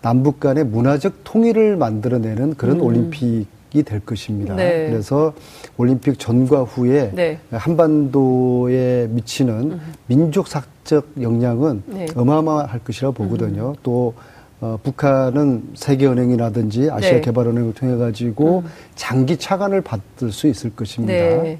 남북 0.03 0.41
간의 0.41 0.65
문화적 0.65 1.23
통일을 1.23 1.77
만들어내는 1.77 2.55
그런 2.55 2.75
음. 2.75 2.81
올림픽이 2.81 3.83
될 3.83 4.01
것입니다. 4.01 4.53
네. 4.53 4.89
그래서 4.89 5.33
올림픽 5.77 6.19
전과 6.19 6.63
후에 6.63 7.11
네. 7.15 7.39
한반도에 7.49 9.07
미치는 9.09 9.53
음. 9.71 9.81
민족 10.07 10.49
사적 10.49 11.07
영향은 11.21 11.83
네. 11.87 12.05
어마어마할 12.15 12.79
것이라고 12.79 13.13
보거든요. 13.13 13.69
음. 13.69 13.75
또 13.81 14.13
어, 14.59 14.77
북한은 14.83 15.69
세계은행이라든지 15.73 16.89
아시아 16.91 17.13
네. 17.13 17.21
개발은행을 17.21 17.73
통해 17.73 17.95
가지고 17.95 18.59
음. 18.65 18.69
장기 18.95 19.37
차관을 19.37 19.81
받을 19.81 20.33
수 20.33 20.47
있을 20.47 20.75
것입니다. 20.75 21.13
네. 21.13 21.59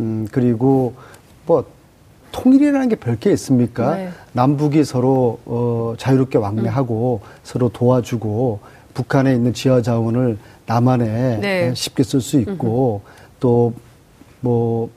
음, 0.00 0.28
그리고 0.30 0.92
뭐 1.46 1.64
통일이라는 2.32 2.88
게 2.88 2.96
별게 2.96 3.30
있습니까? 3.32 3.96
네. 3.96 4.10
남북이 4.32 4.84
서로 4.84 5.38
어, 5.44 5.94
자유롭게 5.98 6.38
왕래하고 6.38 7.20
음. 7.22 7.28
서로 7.42 7.68
도와주고 7.68 8.60
북한에 8.94 9.34
있는 9.34 9.52
지하 9.52 9.82
자원을 9.82 10.38
남한에 10.66 11.38
네. 11.38 11.74
쉽게 11.74 12.02
쓸 12.02 12.20
수 12.20 12.38
있고 12.40 13.02
또 13.40 13.72
뭐 14.40 14.90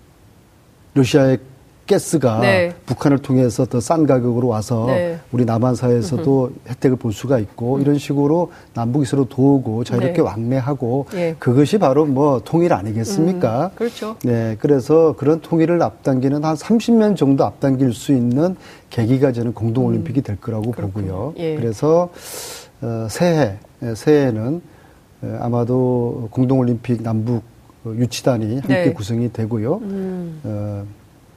러시아의 0.93 1.39
가스가 1.87 2.39
네. 2.39 2.73
북한을 2.85 3.17
통해서 3.19 3.65
더 3.65 3.79
싼 3.81 4.05
가격으로 4.05 4.47
와서 4.47 4.85
네. 4.87 5.19
우리 5.31 5.43
남한 5.43 5.75
사회에서도 5.75 6.43
으흠. 6.43 6.53
혜택을 6.69 6.97
볼 6.97 7.11
수가 7.13 7.39
있고 7.39 7.75
음. 7.75 7.81
이런 7.81 7.97
식으로 7.97 8.51
남북이 8.73 9.05
서로 9.05 9.25
도우고 9.25 9.83
자유롭게 9.83 10.13
네. 10.13 10.21
왕래하고 10.21 11.07
예. 11.15 11.35
그것이 11.39 11.77
바로 11.79 12.05
뭐 12.05 12.41
통일 12.45 12.73
아니겠습니까? 12.73 13.71
음, 13.73 13.75
그렇죠. 13.75 14.15
네, 14.23 14.55
그래서 14.59 15.15
그런 15.17 15.41
통일을 15.41 15.81
앞당기는 15.81 16.43
한 16.45 16.55
30년 16.55 17.17
정도 17.17 17.43
앞당길 17.45 17.93
수 17.93 18.13
있는 18.13 18.55
계기가 18.89 19.31
저는 19.31 19.53
공동 19.53 19.85
올림픽이 19.87 20.21
될 20.21 20.39
거라고 20.39 20.71
그 20.71 20.81
보고요. 20.81 21.33
예. 21.37 21.55
그래서 21.55 22.09
어, 22.81 23.07
새해 23.09 23.57
새해는 23.95 24.61
아마도 25.39 26.27
공동 26.31 26.59
올림픽 26.59 27.01
남북 27.03 27.43
유치단이 27.85 28.59
함께 28.59 28.67
네. 28.85 28.93
구성이 28.93 29.31
되고요. 29.33 29.77
음. 29.83 30.39
어, 30.43 30.83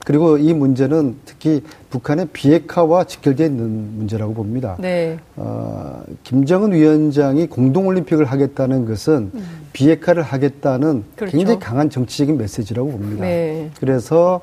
그리고 0.05 0.37
이 0.37 0.53
문제는 0.53 1.15
특히 1.25 1.63
북한의 1.89 2.27
비핵화와 2.31 3.05
직결되어 3.05 3.47
있는 3.47 3.97
문제라고 3.97 4.35
봅니다. 4.35 4.77
네. 4.79 5.17
어, 5.35 6.03
김정은 6.23 6.73
위원장이 6.73 7.47
공동올림픽을 7.47 8.25
하겠다는 8.25 8.85
것은 8.85 9.31
음. 9.33 9.45
비핵화를 9.73 10.21
하겠다는 10.21 11.03
그렇죠. 11.15 11.35
굉장히 11.35 11.59
강한 11.59 11.89
정치적인 11.89 12.37
메시지라고 12.37 12.91
봅니다. 12.91 13.23
네. 13.23 13.71
그래서 13.79 14.41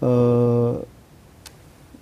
어, 0.00 0.80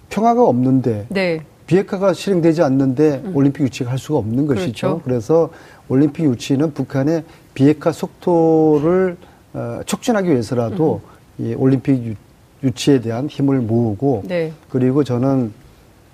평화가 0.08 0.42
없는데 0.42 1.06
네. 1.10 1.42
비핵화가 1.66 2.14
실행되지 2.14 2.62
않는데 2.62 3.20
음. 3.22 3.36
올림픽 3.36 3.64
유치가 3.64 3.90
할 3.90 3.98
수가 3.98 4.18
없는 4.20 4.46
것이죠. 4.46 4.86
그렇죠. 4.86 5.02
그래서 5.04 5.50
올림픽 5.90 6.24
유치는 6.24 6.72
북한의 6.72 7.24
비핵화 7.52 7.92
속도를 7.92 9.18
어, 9.52 9.80
촉진하기 9.84 10.30
위해서라도 10.30 11.02
음. 11.38 11.44
이 11.44 11.54
올림픽 11.54 12.02
유, 12.06 12.14
유치에 12.62 13.00
대한 13.00 13.28
힘을 13.28 13.58
모으고 13.60 14.22
네. 14.26 14.52
그리고 14.68 15.04
저는 15.04 15.52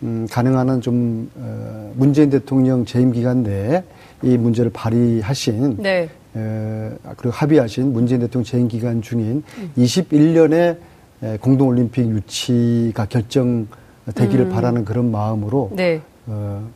음, 0.02 0.26
가능한 0.30 0.68
한 0.68 0.80
좀 0.80 1.30
어, 1.36 1.92
문재인 1.96 2.28
대통령 2.30 2.84
재임 2.84 3.12
기간 3.12 3.42
내에 3.42 3.82
이 4.22 4.36
문제를 4.36 4.70
발의하신 4.72 5.76
네. 5.78 6.08
에, 6.36 6.90
그리고 7.16 7.30
합의하신 7.30 7.92
문재인 7.92 8.20
대통령 8.20 8.44
재임 8.44 8.68
기간 8.68 9.00
중인 9.00 9.42
음. 9.58 9.70
21년에 9.78 10.76
에, 11.22 11.36
공동올림픽 11.38 12.08
유치가 12.10 13.06
결정되기를 13.06 14.46
음. 14.46 14.50
바라는 14.50 14.84
그런 14.84 15.10
마음으로 15.10 15.70
네. 15.74 16.00
어, 16.26 16.68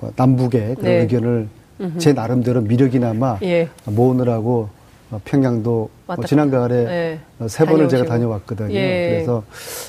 뭐 0.00 0.12
남북의 0.16 0.76
그런 0.76 0.82
네. 0.82 1.00
의견을. 1.02 1.48
제 1.98 2.14
나름대로 2.14 2.62
미력이나마 2.62 3.38
예. 3.42 3.68
모으느라고 3.84 4.60
어, 4.62 4.70
평양도 5.24 5.90
뭐 6.06 6.16
지난 6.26 6.50
가을에 6.50 6.84
네. 7.38 7.46
세 7.48 7.64
번을. 7.64 7.88
제가 7.88 8.04
다녀왔거든요. 8.04 8.74
예. 8.74 9.10
그래서 9.10 9.44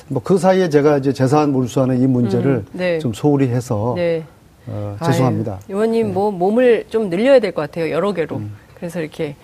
뭐 0.08 0.22
그 0.22 0.38
사이에 0.38 0.68
제가 0.68 0.98
이제 0.98 1.12
재산 1.12 1.50
몰수하는 1.52 2.00
이 2.00 2.06
문제를 2.06 2.50
음, 2.56 2.66
네. 2.72 2.98
좀 2.98 3.12
소홀히 3.12 3.48
해서 3.48 3.94
네. 3.96 4.22
어, 4.66 4.96
죄송합니다. 5.04 5.52
아유, 5.54 5.60
의원님 5.68 6.06
네. 6.08 6.12
뭐 6.12 6.30
몸을 6.30 6.84
좀 6.88 7.10
늘려야 7.10 7.40
될 7.40 7.52
것 7.52 7.62
같아요. 7.62 7.90
여러 7.90 8.12
개로. 8.12 8.36
음. 8.36 8.54
그래서 8.74 9.00
이렇게 9.00 9.34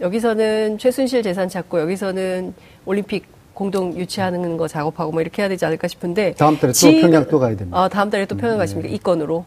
여기서는 0.00 0.78
최순실 0.78 1.22
재산 1.22 1.48
찾고 1.48 1.80
여기서는 1.80 2.54
올림픽 2.84 3.24
공동 3.54 3.94
유치하는 3.96 4.56
거 4.56 4.66
작업하고 4.68 5.12
뭐 5.12 5.20
이렇게 5.20 5.42
해야 5.42 5.48
되지 5.48 5.64
않을까 5.64 5.86
싶은데 5.88 6.34
다음 6.36 6.56
달에 6.58 6.72
지... 6.72 6.92
또 7.00 7.00
평양 7.06 7.26
또 7.28 7.38
가야 7.38 7.56
됩니다. 7.56 7.78
아, 7.78 7.88
다음 7.88 8.10
달에 8.10 8.26
또 8.26 8.36
평양 8.36 8.56
음, 8.56 8.58
가십니까? 8.58 8.88
이 8.88 8.98
건으로. 8.98 9.44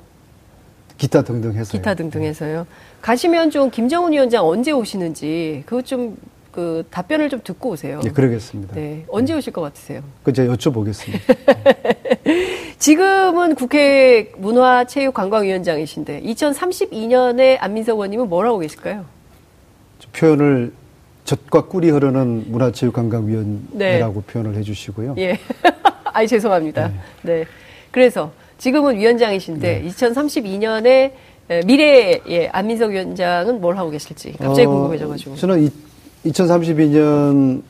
기타 0.98 1.22
등등 1.22 1.54
해서 1.54 1.72
기타 1.72 1.94
등등 1.94 2.24
해서요. 2.24 2.66
가시면 3.02 3.52
좀 3.52 3.70
김정은 3.70 4.12
위원장 4.12 4.46
언제 4.48 4.72
오시는지 4.72 5.64
그거 5.66 5.82
좀그 5.82 6.86
답변을 6.90 7.30
좀 7.30 7.40
듣고 7.44 7.70
오세요. 7.70 8.02
네, 8.04 8.10
그러겠습니다. 8.10 8.76
네. 8.76 9.06
언제 9.08 9.34
오실 9.34 9.54
것 9.54 9.62
같으세요? 9.62 10.02
그 10.24 10.34
제가 10.34 10.54
여쭤보겠습니다. 10.56 11.20
지금은 12.80 13.56
국회 13.56 14.32
문화체육관광위원장이신데 14.38 16.22
2032년에 16.22 17.58
안민석 17.60 17.94
의원님은 17.94 18.30
뭘 18.30 18.46
하고 18.48 18.60
계실까요? 18.60 19.06
표현을 20.14 20.74
젖과 21.26 21.66
꿀이 21.66 21.90
흐르는 21.90 22.46
문화체육관광위원회라고 22.48 24.22
네. 24.22 24.34
표현을 24.34 24.56
해주시고요. 24.56 25.16
예. 25.18 25.38
아이 26.14 26.28
죄송합니다. 26.28 26.88
네. 26.88 26.94
네. 27.22 27.46
그래서 27.92 28.32
지금은 28.58 28.98
위원장이신데 28.98 29.82
네. 29.82 29.90
2032년에 29.90 31.12
미래의 31.66 32.50
안민석 32.52 32.92
위원장은 32.92 33.62
뭘 33.62 33.78
하고 33.78 33.90
계실지 33.90 34.34
갑자기 34.34 34.68
어, 34.68 34.70
궁금해져가지고. 34.70 35.36
저는 35.36 35.64
이, 35.64 35.72
2032년 36.30 37.62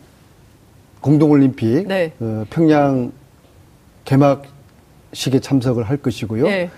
공동올림픽 1.02 1.88
네. 1.88 2.12
어, 2.20 2.44
평양 2.50 3.12
개막식에 4.06 5.40
참석을 5.42 5.84
할 5.84 5.98
것이고요. 5.98 6.46
네. 6.46 6.70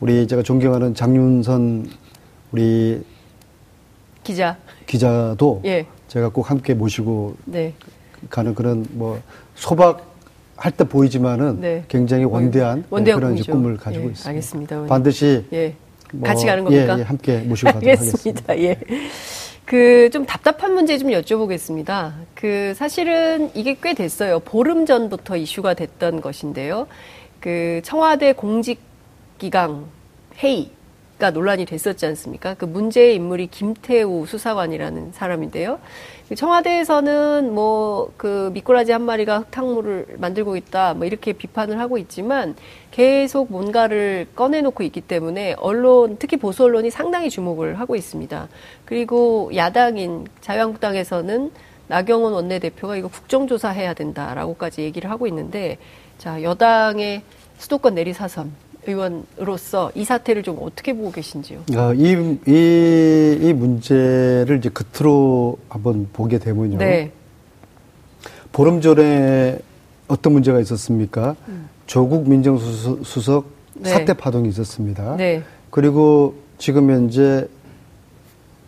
우리 0.00 0.26
제가 0.26 0.42
존경하는 0.42 0.94
장윤선 0.94 1.88
우리 2.52 3.02
기자 4.22 4.56
기자도 4.86 5.62
예. 5.64 5.86
제가 6.06 6.28
꼭 6.28 6.50
함께 6.50 6.72
모시고 6.72 7.34
네. 7.44 7.74
가는 8.30 8.54
그런 8.54 8.86
뭐 8.92 9.20
소박 9.54 10.17
할 10.58 10.72
때 10.72 10.84
보이지만은 10.84 11.60
네. 11.60 11.84
굉장히 11.88 12.24
원대한, 12.24 12.84
원대한 12.90 13.20
그런 13.20 13.36
꿈을 13.36 13.76
가지고 13.76 14.06
예. 14.06 14.08
있습니다. 14.10 14.28
알겠습니다. 14.28 14.86
반드시 14.86 15.44
예. 15.52 15.74
뭐 16.12 16.28
같이 16.28 16.46
가는 16.46 16.64
겁니까? 16.64 16.96
예, 16.96 17.00
예, 17.00 17.02
함께 17.04 17.38
모시고 17.38 17.72
가도록 17.72 17.88
하겠습니다. 17.98 18.58
예. 18.58 18.76
그 19.64 20.08
좀 20.10 20.24
답답한 20.24 20.72
문제 20.74 20.96
좀 20.98 21.10
여쭤보겠습니다. 21.10 22.12
그 22.34 22.72
사실은 22.74 23.50
이게 23.54 23.76
꽤 23.82 23.92
됐어요. 23.94 24.40
보름 24.40 24.86
전부터 24.86 25.36
이슈가 25.36 25.74
됐던 25.74 26.22
것인데요. 26.22 26.86
그 27.40 27.80
청와대 27.84 28.32
공직 28.32 28.80
기강 29.38 29.84
회의 30.38 30.70
가 31.18 31.30
논란이 31.32 31.66
됐었지 31.66 32.06
않습니까? 32.06 32.54
그 32.54 32.64
문제의 32.64 33.16
인물이 33.16 33.48
김태우 33.48 34.24
수사관이라는 34.26 35.10
사람인데요. 35.12 35.80
청와대에서는 36.34 37.54
뭐 37.54 37.98
그 38.16 38.50
미꾸라지 38.52 38.92
한 38.92 39.02
마리가 39.02 39.40
흙탕물을 39.40 40.16
만들고 40.18 40.56
있다 40.56 40.94
뭐 40.94 41.06
이렇게 41.06 41.32
비판을 41.32 41.78
하고 41.78 41.98
있지만 41.98 42.54
계속 42.90 43.50
뭔가를 43.50 44.26
꺼내놓고 44.34 44.82
있기 44.84 45.00
때문에 45.02 45.54
언론 45.58 46.16
특히 46.18 46.36
보수 46.36 46.64
언론이 46.64 46.90
상당히 46.90 47.30
주목을 47.30 47.78
하고 47.78 47.96
있습니다. 47.96 48.48
그리고 48.84 49.50
야당인 49.54 50.26
자유한국당에서는 50.40 51.50
나경원 51.86 52.32
원내대표가 52.32 52.96
이거 52.96 53.08
국정조사해야 53.08 53.94
된다라고까지 53.94 54.82
얘기를 54.82 55.10
하고 55.10 55.26
있는데 55.26 55.78
자 56.18 56.42
여당의 56.42 57.22
수도권 57.58 57.94
내리사선 57.94 58.52
의원으로서 58.88 59.92
이 59.94 60.04
사태를 60.04 60.42
좀 60.42 60.58
어떻게 60.60 60.92
보고 60.94 61.12
계신지요? 61.12 61.60
아, 61.76 61.92
이, 61.94 62.12
이, 62.46 63.38
이 63.42 63.52
문제를 63.52 64.58
이제 64.58 64.70
끝으로 64.70 65.58
한번 65.68 66.08
보게 66.12 66.38
되면요. 66.38 66.78
네. 66.78 67.12
보름 68.52 68.80
전에 68.80 69.58
어떤 70.08 70.32
문제가 70.32 70.58
있었습니까? 70.60 71.36
음. 71.48 71.68
조국 71.86 72.28
민정수석 72.28 73.46
네. 73.74 73.90
사태 73.90 74.14
파동이 74.14 74.48
있었습니다. 74.48 75.16
네. 75.16 75.42
그리고 75.70 76.34
지금 76.56 76.90
현재 76.90 77.46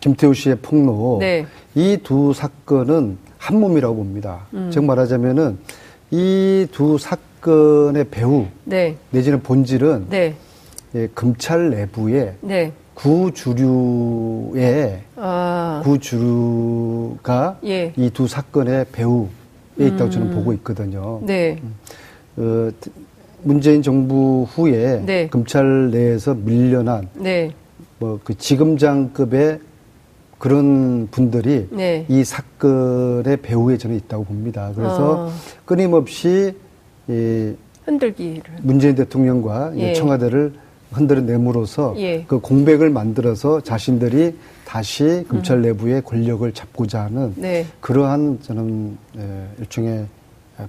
김태우 0.00 0.34
씨의 0.34 0.56
폭로 0.62 1.16
네. 1.20 1.46
이두 1.74 2.32
사건은 2.34 3.18
한 3.38 3.58
몸이라고 3.58 3.96
봅니다. 3.96 4.46
음. 4.54 4.70
즉 4.72 4.84
말하자면은 4.84 5.58
이 6.10 6.66
두 6.72 6.98
사건 6.98 7.29
사건의 7.40 8.04
배후 8.10 8.46
네. 8.64 8.96
내지는 9.10 9.42
본질은 9.42 10.06
네. 10.10 10.34
예, 10.94 11.08
검찰 11.14 11.70
내부에 11.70 12.34
네. 12.42 12.72
구주류의 12.94 14.52
아. 15.16 15.80
구주류가 15.82 17.58
예. 17.64 17.92
이두 17.96 18.28
사건의 18.28 18.84
배후에 18.92 19.28
있다고 19.78 20.04
음. 20.04 20.10
저는 20.10 20.34
보고 20.34 20.52
있거든요. 20.54 21.20
네. 21.22 21.58
음. 21.62 21.74
어, 22.36 22.70
문재인 23.42 23.80
정부 23.82 24.46
후에 24.52 25.02
네. 25.06 25.28
검찰 25.28 25.90
내에서 25.90 26.34
밀려난 26.34 27.08
네. 27.14 27.54
뭐그 27.98 28.36
지검장급의 28.36 29.60
그런 30.38 31.08
분들이 31.10 31.68
네. 31.70 32.04
이 32.08 32.22
사건의 32.22 33.38
배후에 33.38 33.78
저는 33.78 33.96
있다고 33.96 34.24
봅니다. 34.24 34.72
그래서 34.74 35.26
어. 35.26 35.32
끊임없이 35.64 36.54
이 37.10 37.56
흔들기를 37.84 38.42
문재인 38.62 38.94
대통령과 38.94 39.72
예. 39.76 39.92
청와대를 39.94 40.52
흔들어내므로써 40.92 41.94
예. 41.98 42.24
그 42.26 42.40
공백을 42.40 42.90
만들어서 42.90 43.60
자신들이 43.60 44.36
다시 44.64 45.24
검찰 45.28 45.58
음. 45.58 45.62
내부의 45.62 46.02
권력을 46.02 46.50
잡고자 46.52 47.02
하는 47.02 47.34
네. 47.36 47.66
그러한 47.80 48.38
저는 48.42 48.96
일종의 49.58 50.06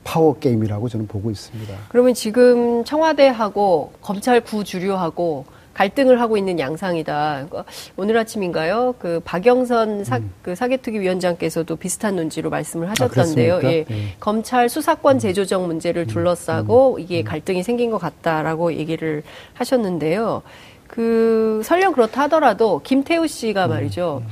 파워 0.04 0.38
게임이라고 0.39 0.89
저는 0.89 1.08
보고 1.08 1.30
있습니다. 1.30 1.73
그러면 1.89 2.13
지금 2.13 2.84
청와대하고 2.86 3.91
검찰 4.01 4.41
구주류하고 4.41 5.45
갈등을 5.73 6.19
하고 6.19 6.38
있는 6.38 6.60
양상이다. 6.60 7.45
그러니까 7.49 7.71
오늘 7.97 8.17
아침인가요? 8.17 8.95
그 8.99 9.21
박영선 9.23 10.03
사, 10.03 10.17
음. 10.17 10.31
그 10.41 10.55
사개특위 10.55 10.99
위원장께서도 10.99 11.75
비슷한 11.77 12.15
논지로 12.15 12.49
말씀을 12.49 12.88
아, 12.88 12.91
하셨던데요. 12.91 13.55
아, 13.55 13.63
예. 13.63 13.86
네. 13.88 14.15
검찰 14.19 14.69
수사권 14.69 15.17
음. 15.17 15.19
재조정 15.19 15.67
문제를 15.67 16.03
음. 16.03 16.07
둘러싸고 16.07 16.95
음. 16.95 16.99
이게 16.99 17.23
갈등이 17.23 17.63
생긴 17.63 17.91
것 17.91 17.97
같다라고 17.97 18.73
얘기를 18.73 19.23
하셨는데요. 19.53 20.41
그 20.88 21.62
설령 21.63 21.93
그렇다 21.93 22.23
하더라도 22.23 22.81
김태우 22.84 23.27
씨가 23.27 23.67
말이죠. 23.67 24.23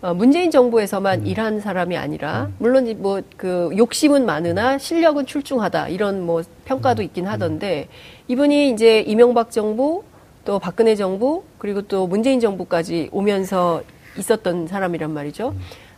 어, 0.00 0.14
문재인 0.14 0.50
정부에서만 0.50 1.20
음. 1.20 1.26
일한 1.26 1.60
사람이 1.60 1.96
아니라 1.96 2.50
물론 2.58 2.92
뭐 2.98 3.20
그 3.36 3.70
욕심은 3.76 4.26
많으나 4.26 4.78
실력은 4.78 5.26
출중하다 5.26 5.88
이런 5.88 6.24
뭐 6.24 6.42
평가도 6.66 7.02
있긴 7.02 7.26
하던데 7.26 7.88
이분이 8.28 8.70
이제 8.70 9.00
이명박 9.00 9.50
정부 9.50 10.04
또 10.48 10.58
박근혜 10.58 10.96
정부 10.96 11.42
그리고 11.58 11.82
또 11.82 12.06
문재인 12.06 12.40
정부까지 12.40 13.10
오면서 13.12 13.82
있었던 14.16 14.66
사람이란 14.66 15.12
말이죠. 15.12 15.54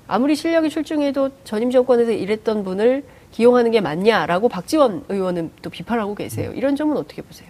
아무리 0.09 0.35
실력이 0.35 0.71
출중해도 0.71 1.31
전임 1.45 1.71
정권에서 1.71 2.11
일했던 2.11 2.65
분을 2.65 3.05
기용하는 3.31 3.71
게 3.71 3.81
맞냐라고 3.81 4.49
박지원 4.49 5.05
의원은 5.09 5.53
또 5.63 5.71
비판하고 5.71 6.17
계세요. 6.17 6.51
이런 6.53 6.75
점은 6.75 6.97
어떻게 6.97 7.23
보세요? 7.23 7.49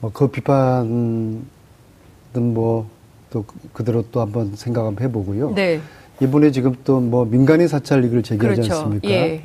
뭐그 0.00 0.28
비판은 0.28 1.42
뭐 2.54 2.86
또 3.28 3.44
그대로 3.74 4.02
또 4.12 4.20
한번 4.22 4.52
생각 4.56 4.84
한번 4.86 5.04
해보고요. 5.04 5.52
네. 5.54 5.80
이번에 6.20 6.50
지금 6.52 6.74
또 6.84 7.00
뭐 7.00 7.24
민간인 7.26 7.68
사찰리그를 7.68 8.22
제기하지 8.22 8.60
그렇죠. 8.62 8.74
않습니까? 8.80 9.08
예. 9.10 9.42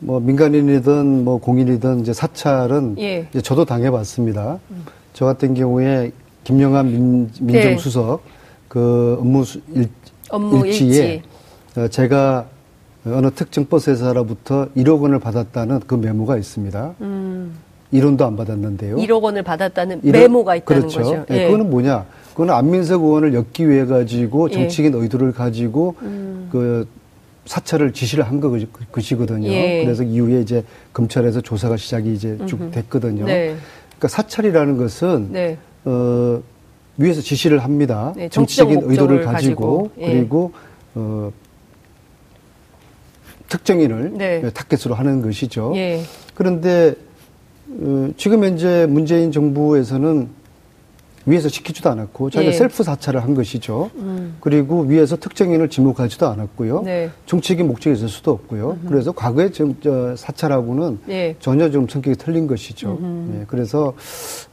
뭐 0.00 0.18
민간인이든 0.18 1.24
뭐 1.24 1.38
공인이든 1.38 2.00
이제 2.00 2.12
사찰은 2.12 2.96
예. 2.98 3.28
이제 3.30 3.40
저도 3.40 3.64
당해봤습니다. 3.64 4.58
음. 4.70 4.84
저 5.12 5.24
같은 5.26 5.54
경우에 5.54 6.12
김영한 6.44 6.86
민, 6.86 7.30
민정수석 7.40 8.22
네. 8.24 8.32
그 8.68 9.18
업무 9.20 9.44
일, 9.74 9.88
업무 10.30 10.66
일지에 10.66 11.14
일지. 11.14 11.22
어, 11.76 11.88
제가 11.88 12.46
어느 13.04 13.30
특정 13.30 13.66
버스 13.66 13.90
회사로부터 13.90 14.68
1억 14.76 15.00
원을 15.00 15.18
받았다는 15.18 15.80
그 15.86 15.94
메모가 15.94 16.36
있습니다. 16.36 16.94
음. 17.00 17.54
1원도 17.92 18.22
안 18.22 18.36
받았는데요. 18.36 18.96
1억 18.96 19.22
원을 19.22 19.42
받았다는 19.42 20.00
1억, 20.02 20.12
메모가 20.12 20.56
있다는 20.56 20.80
그렇죠. 20.82 21.02
거죠. 21.02 21.26
예. 21.30 21.34
네, 21.34 21.46
그거는 21.46 21.68
뭐냐? 21.68 22.06
그거는 22.30 22.54
안민석 22.54 23.02
의원을 23.02 23.34
엮기 23.34 23.68
위해 23.68 23.84
가지고 23.84 24.48
예. 24.50 24.54
정치적인 24.54 24.94
예. 24.94 24.98
의도를 24.98 25.32
가지고 25.32 25.94
음. 26.00 26.48
그 26.50 26.88
사찰을 27.44 27.92
지시를 27.92 28.24
한 28.24 28.40
것이거든요. 28.92 29.48
예. 29.48 29.84
그래서 29.84 30.04
이후에 30.04 30.40
이제 30.40 30.64
검찰에서 30.92 31.40
조사가 31.40 31.76
시작이 31.76 32.14
이제 32.14 32.38
쭉 32.46 32.70
됐거든요. 32.70 33.26
네. 33.26 33.56
그러니까 34.02 34.08
사찰이라는 34.08 34.76
것은 34.78 35.28
네. 35.30 35.58
어, 35.84 36.42
위에서 36.96 37.20
지시를 37.20 37.60
합니다. 37.60 38.12
네, 38.16 38.28
정치적인 38.28 38.82
의도를 38.82 39.24
가지고, 39.24 39.84
가지고. 39.84 39.90
예. 39.98 40.12
그리고 40.12 40.52
어, 40.96 41.30
특정인을 43.48 44.12
네. 44.14 44.50
타겟으로 44.50 44.96
하는 44.96 45.22
것이죠. 45.22 45.72
예. 45.76 46.02
그런데 46.34 46.96
어, 47.68 48.08
지금 48.16 48.42
현재 48.42 48.86
문재인 48.88 49.30
정부에서는 49.30 50.28
위에서 51.26 51.48
시키지도 51.48 51.90
않았고 51.90 52.30
자기가 52.30 52.52
예. 52.52 52.56
셀프 52.56 52.82
사찰을 52.82 53.22
한 53.22 53.34
것이죠. 53.34 53.90
음. 53.96 54.36
그리고 54.40 54.80
위에서 54.82 55.16
특정인을 55.16 55.68
지목하지도 55.68 56.26
않았고요. 56.26 56.82
네. 56.82 57.10
정치적인 57.26 57.66
목적이 57.66 57.96
있을 57.96 58.08
수도 58.08 58.32
없고요. 58.32 58.78
음흠. 58.82 58.88
그래서 58.88 59.12
과거에 59.12 59.50
좀 59.50 59.76
사찰하고는 60.16 60.98
예. 61.08 61.36
전혀 61.38 61.70
좀 61.70 61.86
성격이 61.88 62.16
틀린 62.16 62.46
것이죠. 62.46 62.98
예. 63.34 63.44
그래서 63.46 63.94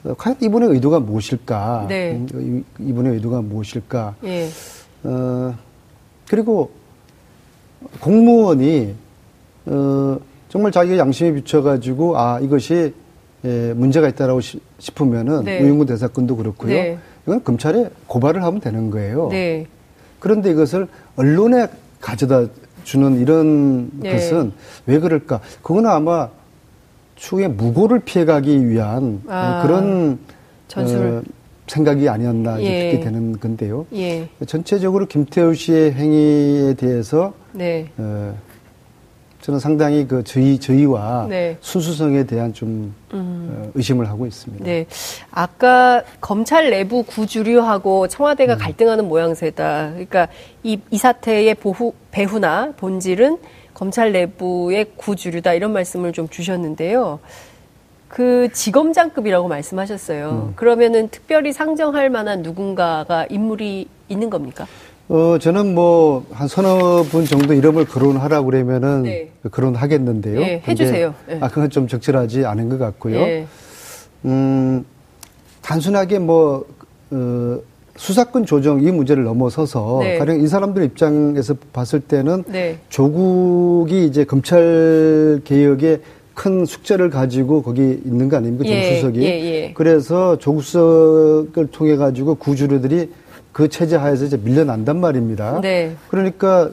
어, 0.03 0.13
과연 0.17 0.37
이분의 0.41 0.69
의도가 0.69 0.99
무엇일까? 0.99 1.85
네. 1.89 2.11
음, 2.33 2.63
이분의 2.79 3.13
의도가 3.13 3.41
무엇일까? 3.41 4.15
예. 4.25 4.47
어, 5.03 5.55
그리고 6.27 6.71
공무원이 7.99 8.93
어, 9.65 10.17
정말 10.49 10.71
자기가 10.71 10.97
양심에 10.97 11.33
비춰가지고 11.33 12.17
아 12.17 12.39
이것이 12.39 12.93
예, 13.45 13.73
문제가 13.73 14.07
있다라고 14.09 14.41
시, 14.41 14.59
싶으면은 14.79 15.45
네. 15.45 15.61
우윤구 15.61 15.85
대사건도 15.85 16.35
그렇고요. 16.35 16.73
네. 16.73 16.97
이건 17.25 17.43
검찰에 17.43 17.89
고발을 18.07 18.43
하면 18.43 18.59
되는 18.59 18.89
거예요. 18.89 19.29
네. 19.29 19.67
그런데 20.19 20.51
이것을 20.51 20.87
언론에 21.15 21.67
가져다 22.01 22.47
주는 22.83 23.19
이런 23.19 23.91
네. 23.99 24.13
것은 24.13 24.51
왜 24.85 24.99
그럴까? 24.99 25.41
그건 25.61 25.85
아마 25.85 26.29
추후에 27.15 27.47
무고를 27.47 27.99
피해가기 27.99 28.67
위한 28.67 29.21
아, 29.27 29.61
그런 29.61 30.19
전술 30.67 30.97
어, 31.17 31.21
생각이 31.67 32.09
아니었나 32.09 32.61
예. 32.63 32.89
이렇게 32.89 33.03
되는 33.03 33.39
건데요. 33.39 33.85
예. 33.93 34.27
전체적으로 34.47 35.05
김태우 35.05 35.53
씨의 35.53 35.93
행위에 35.93 36.73
대해서 36.75 37.33
네. 37.51 37.89
어, 37.97 38.35
저는 39.41 39.59
상당히 39.59 40.05
그 40.05 40.23
저희 40.23 40.59
저희와 40.59 41.27
네. 41.29 41.57
순수성에 41.61 42.25
대한 42.25 42.53
좀 42.53 42.93
음. 43.13 43.49
어, 43.51 43.71
의심을 43.73 44.09
하고 44.09 44.25
있습니다. 44.27 44.65
네, 44.65 44.85
아까 45.31 46.03
검찰 46.19 46.69
내부 46.69 47.03
구주류하고 47.03 48.09
청와대가 48.09 48.53
음. 48.53 48.59
갈등하는 48.59 49.07
모양새다. 49.07 49.91
그러니까 49.91 50.27
이, 50.63 50.79
이 50.91 50.97
사태의 50.97 51.55
보후 51.55 51.93
배후나 52.11 52.73
본질은 52.75 53.37
검찰 53.73 54.11
내부의 54.11 54.91
구주류다 54.97 55.53
이런 55.53 55.71
말씀을 55.71 56.11
좀 56.11 56.27
주셨는데요. 56.27 57.19
그 58.09 58.49
지검장급이라고 58.51 59.47
말씀하셨어요. 59.47 60.49
음. 60.49 60.53
그러면은 60.57 61.07
특별히 61.09 61.53
상정할 61.53 62.09
만한 62.09 62.41
누군가가 62.41 63.25
인물이 63.29 63.87
있는 64.09 64.29
겁니까? 64.29 64.67
어, 65.09 65.39
저는 65.39 65.73
뭐, 65.73 66.23
한 66.31 66.47
서너 66.47 67.01
분 67.09 67.25
정도 67.25 67.55
이름을 67.55 67.85
거론하라고 67.85 68.45
그러면은, 68.45 69.03
네. 69.03 69.31
거론하겠는데요. 69.49 70.39
네, 70.39 70.61
해주세요. 70.67 71.15
네. 71.27 71.39
아, 71.41 71.47
그건 71.47 71.71
좀 71.71 71.87
적절하지 71.87 72.45
않은 72.45 72.69
것 72.69 72.77
같고요. 72.77 73.19
네. 73.19 73.47
음, 74.25 74.85
단순하게 75.63 76.19
뭐, 76.19 76.63
어, 77.09 77.59
수사권 77.95 78.45
조정 78.45 78.83
이 78.83 78.91
문제를 78.91 79.23
넘어서서 79.23 79.99
네. 80.03 80.19
가령 80.19 80.41
이 80.41 80.47
사람들 80.47 80.83
입장에서 80.83 81.55
봤을 81.73 81.99
때는 82.01 82.43
네. 82.47 82.77
조국이 82.89 84.05
이제 84.05 84.23
검찰 84.25 85.41
개혁에 85.43 86.01
큰 86.35 86.65
숙제를 86.65 87.09
가지고 87.09 87.63
거기 87.63 87.99
있는 88.05 88.29
거 88.29 88.37
아닙니까? 88.37 88.63
예, 88.69 88.83
조국 88.83 88.95
수석이. 88.95 89.21
예, 89.23 89.25
예. 89.25 89.73
그래서 89.73 90.37
조국 90.37 90.63
수석을 90.63 91.67
통해 91.71 91.97
가지고 91.97 92.35
구주류들이 92.35 93.09
그 93.59 93.67
체제 93.67 93.97
하에서 93.97 94.23
이제 94.23 94.37
밀려난단 94.41 95.01
말입니다. 95.01 95.59
네. 95.59 95.93
그러니까 96.07 96.69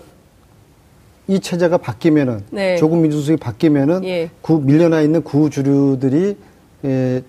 이 1.26 1.40
체제가 1.40 1.78
바뀌면은 1.78 2.42
네. 2.50 2.76
조국 2.76 2.98
민주수석이 2.98 3.38
바뀌면은 3.38 4.04
예. 4.04 4.30
구 4.40 4.60
밀려나 4.60 5.00
있는 5.00 5.24
구주류들이 5.24 6.36
예, 6.84 7.22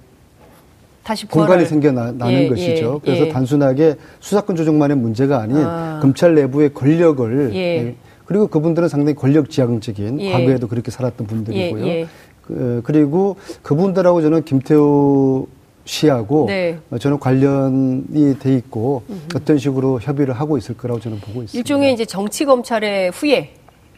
다시 1.01 1.25
공간이 1.25 1.65
생겨나는 1.65 2.31
예, 2.31 2.47
것이죠. 2.47 3.01
예, 3.01 3.03
그래서 3.03 3.25
예. 3.25 3.29
단순하게 3.29 3.95
수사권 4.19 4.55
조정만의 4.55 4.95
문제가 4.95 5.39
아닌 5.39 5.57
아. 5.57 5.97
검찰 6.03 6.35
내부의 6.35 6.75
권력을 6.75 7.49
예. 7.55 7.57
예. 7.57 7.95
그리고 8.25 8.45
그분들은 8.45 8.87
상당히 8.89 9.15
권력 9.15 9.49
지향적인 9.49 10.33
과거에도 10.33 10.67
그렇게 10.67 10.91
살았던 10.91 11.25
분들이고요. 11.25 12.05
그, 12.43 12.81
그리고 12.83 13.37
그분들하고 13.63 14.21
저는 14.21 14.45
김태우 14.45 15.47
시하고 15.87 16.45
네. 16.47 16.77
저는 16.99 17.19
관련이 17.19 18.37
돼 18.39 18.53
있고. 18.55 19.03
어떤 19.35 19.57
식으로 19.57 19.99
협의를 19.99 20.33
하고 20.33 20.57
있을 20.57 20.77
거라고 20.77 20.99
저는 20.99 21.19
보고 21.19 21.41
있습니다. 21.43 21.57
일종의 21.57 21.93
이제 21.93 22.05
정치 22.05 22.45
검찰의 22.45 23.11
후예, 23.11 23.53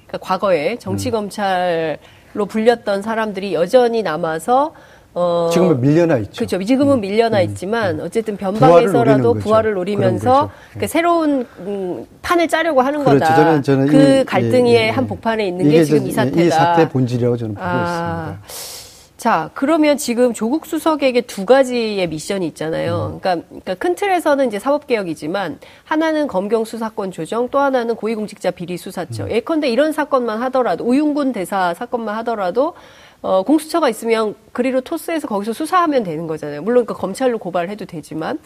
그러니까 0.08 0.17
과거에 0.19 0.78
정치 0.78 1.12
검찰로 1.12 2.45
불렸던 2.47 3.02
사람들이 3.02 3.54
여전히 3.54 4.04
남아서 4.04 4.73
어, 5.15 5.49
지금은 5.52 5.82
밀려나 5.82 6.17
있죠. 6.19 6.45
그렇죠. 6.45 6.63
지금은 6.63 6.97
음. 6.97 7.02
밀려나 7.02 7.39
음. 7.39 7.43
있지만 7.45 7.99
어쨌든 7.99 8.38
변방에서라도 8.38 9.34
부활을 9.34 9.73
노리면서 9.73 10.52
그러니까 10.69 10.88
새로운 10.88 11.47
음, 11.60 12.06
판을 12.21 12.47
짜려고 12.47 12.82
하는 12.82 13.04
그렇죠. 13.04 13.19
거다. 13.19 13.36
저는, 13.36 13.63
저는 13.63 13.88
그 13.88 14.19
이, 14.19 14.23
갈등의 14.23 14.75
예, 14.75 14.86
예, 14.86 14.89
한 14.89 15.08
복판에 15.08 15.47
있는 15.47 15.67
게 15.69 15.84
지금 15.84 16.06
이 16.06 16.12
사태다. 16.12 16.41
이 16.41 16.49
사태 16.49 16.89
본질이라고 16.89 17.38
저는 17.38 17.56
보고 17.56 17.65
아. 17.65 18.38
있습니다. 18.43 18.79
자, 19.20 19.50
그러면 19.54 19.98
지금 19.98 20.34
조국 20.34 20.66
수석에게 20.66 21.20
두 21.22 21.46
가지의 21.46 22.08
미션이 22.08 22.48
있잖아요. 22.48 23.16
음. 23.16 23.20
그러니까, 23.20 23.46
그러니까 23.50 23.76
큰 23.76 23.94
틀에서는 23.94 24.48
이제 24.48 24.60
사법개혁이지만 24.60 25.60
하나는 25.84 26.28
검경 26.28 26.64
수사권 26.64 27.12
조정, 27.12 27.50
또 27.50 27.60
하나는 27.60 27.96
고위공직자 27.96 28.52
비리 28.52 28.78
수사처. 28.78 29.26
음. 29.26 29.32
예컨대 29.32 29.68
이런 29.68 29.92
사건만 29.92 30.42
하더라도 30.44 30.86
우윤군 30.86 31.34
대사 31.34 31.74
사건만 31.74 32.16
하더라도 32.20 32.76
어, 33.22 33.44
공수처가 33.44 33.90
있으면 33.90 34.36
그리로 34.54 34.80
토스해서 34.80 35.28
거기서 35.28 35.52
수사하면 35.52 36.04
되는 36.04 36.26
거잖아요. 36.26 36.62
물론 36.62 36.86
그 36.86 36.94
검찰로 36.94 37.40
고발해도 37.40 37.88
되지만 37.88 38.40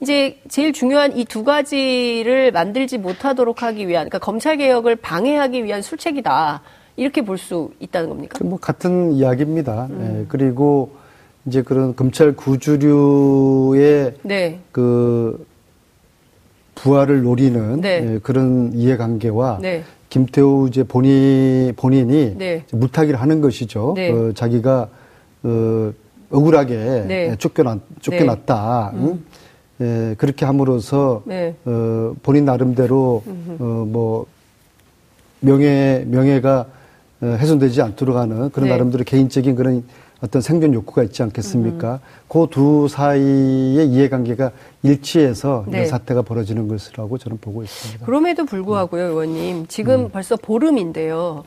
이제 0.00 0.38
제일 0.48 0.72
중요한 0.72 1.16
이 1.16 1.24
두 1.24 1.42
가지를 1.42 2.52
만들지 2.52 2.96
못하도록 2.98 3.60
하기 3.60 3.88
위한 3.88 4.08
그러니까 4.08 4.20
검찰 4.20 4.56
개혁을 4.56 4.94
방해하기 4.94 5.64
위한 5.64 5.82
술책이다. 5.82 6.62
이렇게 6.96 7.22
볼 7.22 7.38
수 7.38 7.70
있다는 7.80 8.08
겁니까? 8.08 8.38
뭐 8.44 8.58
같은 8.58 9.12
이야기입니다. 9.12 9.86
음. 9.90 9.98
네, 9.98 10.24
그리고 10.28 10.92
이제 11.46 11.62
그런 11.62 11.96
검찰 11.96 12.32
구주류의 12.36 14.14
네. 14.22 14.60
그 14.70 15.46
부활을 16.74 17.22
노리는 17.22 17.80
네. 17.80 18.00
네, 18.00 18.18
그런 18.22 18.72
이해관계와 18.74 19.58
네. 19.60 19.82
김태우 20.08 20.68
이제 20.68 20.82
본인 20.84 21.72
본인이 21.76 22.34
네. 22.36 22.64
물타기를 22.72 23.20
하는 23.20 23.40
것이죠. 23.40 23.94
네. 23.96 24.10
어, 24.10 24.32
자기가 24.34 24.88
어, 25.44 25.92
억울하게 26.30 27.36
쫓겨났 27.38 27.78
쫓겨났다. 28.00 28.92
음. 28.94 29.04
응? 29.04 29.24
예, 29.80 30.14
그렇게 30.16 30.44
함으로써 30.44 31.22
어, 31.64 32.14
본인 32.22 32.44
나름대로 32.44 33.22
어, 33.58 33.86
뭐 33.88 34.26
명예 35.40 36.04
명예가 36.06 36.60
어, 36.60 36.81
훼손되지 37.22 37.82
않도록 37.82 38.16
하는 38.16 38.50
그런 38.50 38.68
네. 38.68 38.74
나름대로 38.74 39.04
개인적인 39.04 39.54
그런 39.54 39.84
어떤 40.20 40.40
생존 40.40 40.72
욕구가 40.74 41.02
있지 41.02 41.22
않겠습니까? 41.22 41.94
음. 41.94 41.98
그두 42.28 42.86
사이의 42.88 43.88
이해관계가 43.88 44.52
일치해서 44.82 45.64
네. 45.66 45.78
이런 45.78 45.88
사태가 45.88 46.22
벌어지는 46.22 46.68
것이라고 46.68 47.18
저는 47.18 47.38
보고 47.40 47.62
있습니다. 47.62 48.06
그럼에도 48.06 48.44
불구하고요, 48.44 49.04
의원님. 49.08 49.66
지금 49.66 50.04
음. 50.04 50.08
벌써 50.10 50.36
보름인데요. 50.36 51.42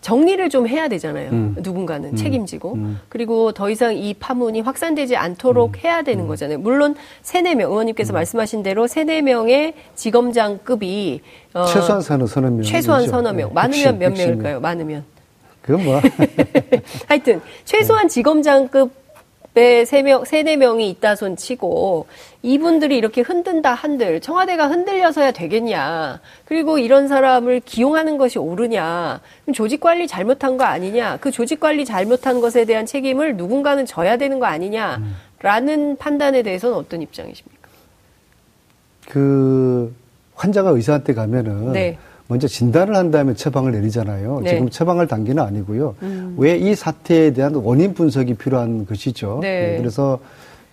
정리를 0.00 0.50
좀 0.50 0.68
해야 0.68 0.88
되잖아요. 0.88 1.30
음. 1.30 1.56
누군가는 1.60 2.10
음. 2.10 2.14
책임지고. 2.16 2.74
음. 2.74 3.00
그리고 3.08 3.52
더 3.52 3.70
이상 3.70 3.96
이 3.96 4.12
파문이 4.12 4.60
확산되지 4.60 5.16
않도록 5.16 5.76
음. 5.76 5.80
해야 5.82 6.02
되는 6.02 6.24
음. 6.24 6.28
거잖아요. 6.28 6.58
물론 6.58 6.94
세네 7.22 7.54
명 7.54 7.70
의원님께서 7.70 8.12
음. 8.12 8.14
말씀하신 8.14 8.62
대로 8.62 8.86
세네 8.86 9.22
명의 9.22 9.72
지검장급이 9.94 11.22
어, 11.54 11.64
최소한 11.64 12.02
서너, 12.02 12.26
서너 12.26 12.50
명. 12.50 12.62
최소한 12.62 13.06
서너 13.06 13.32
명. 13.32 13.48
네. 13.48 13.54
많으면 13.54 13.98
몇 13.98 14.12
명일까요? 14.12 14.60
많으면. 14.60 15.13
그건 15.64 15.84
뭐. 15.84 16.00
하여튼, 17.08 17.40
최소한 17.64 18.08
지검장급의 18.08 19.86
세 19.86 20.02
명, 20.02 20.26
세네 20.26 20.56
명이 20.56 20.90
있다 20.90 21.16
손 21.16 21.36
치고, 21.36 22.06
이분들이 22.42 22.98
이렇게 22.98 23.22
흔든다 23.22 23.72
한들, 23.72 24.20
청와대가 24.20 24.68
흔들려서야 24.68 25.32
되겠냐. 25.32 26.20
그리고 26.44 26.76
이런 26.76 27.08
사람을 27.08 27.60
기용하는 27.60 28.18
것이 28.18 28.38
옳으냐. 28.38 29.22
그럼 29.44 29.54
조직 29.54 29.80
관리 29.80 30.06
잘못한 30.06 30.58
거 30.58 30.64
아니냐. 30.64 31.16
그 31.22 31.30
조직 31.30 31.60
관리 31.60 31.86
잘못한 31.86 32.42
것에 32.42 32.66
대한 32.66 32.84
책임을 32.84 33.36
누군가는 33.36 33.86
져야 33.86 34.18
되는 34.18 34.38
거 34.38 34.44
아니냐. 34.44 35.00
라는 35.40 35.96
판단에 35.96 36.42
대해서는 36.42 36.76
어떤 36.76 37.00
입장이십니까? 37.00 37.68
그, 39.08 39.94
환자가 40.34 40.70
의사한테 40.70 41.14
가면은. 41.14 41.72
네. 41.72 41.96
먼저 42.28 42.48
진단을 42.48 42.96
한 42.96 43.10
다음에 43.10 43.34
처방을 43.34 43.72
내리잖아요. 43.72 44.40
네. 44.42 44.50
지금 44.50 44.70
처방을 44.70 45.06
단계는 45.06 45.42
아니고요. 45.42 45.94
음. 46.02 46.34
왜이 46.38 46.74
사태에 46.74 47.32
대한 47.32 47.54
원인 47.54 47.92
분석이 47.92 48.34
필요한 48.34 48.86
것이죠. 48.86 49.40
네. 49.42 49.72
네. 49.72 49.78
그래서 49.78 50.18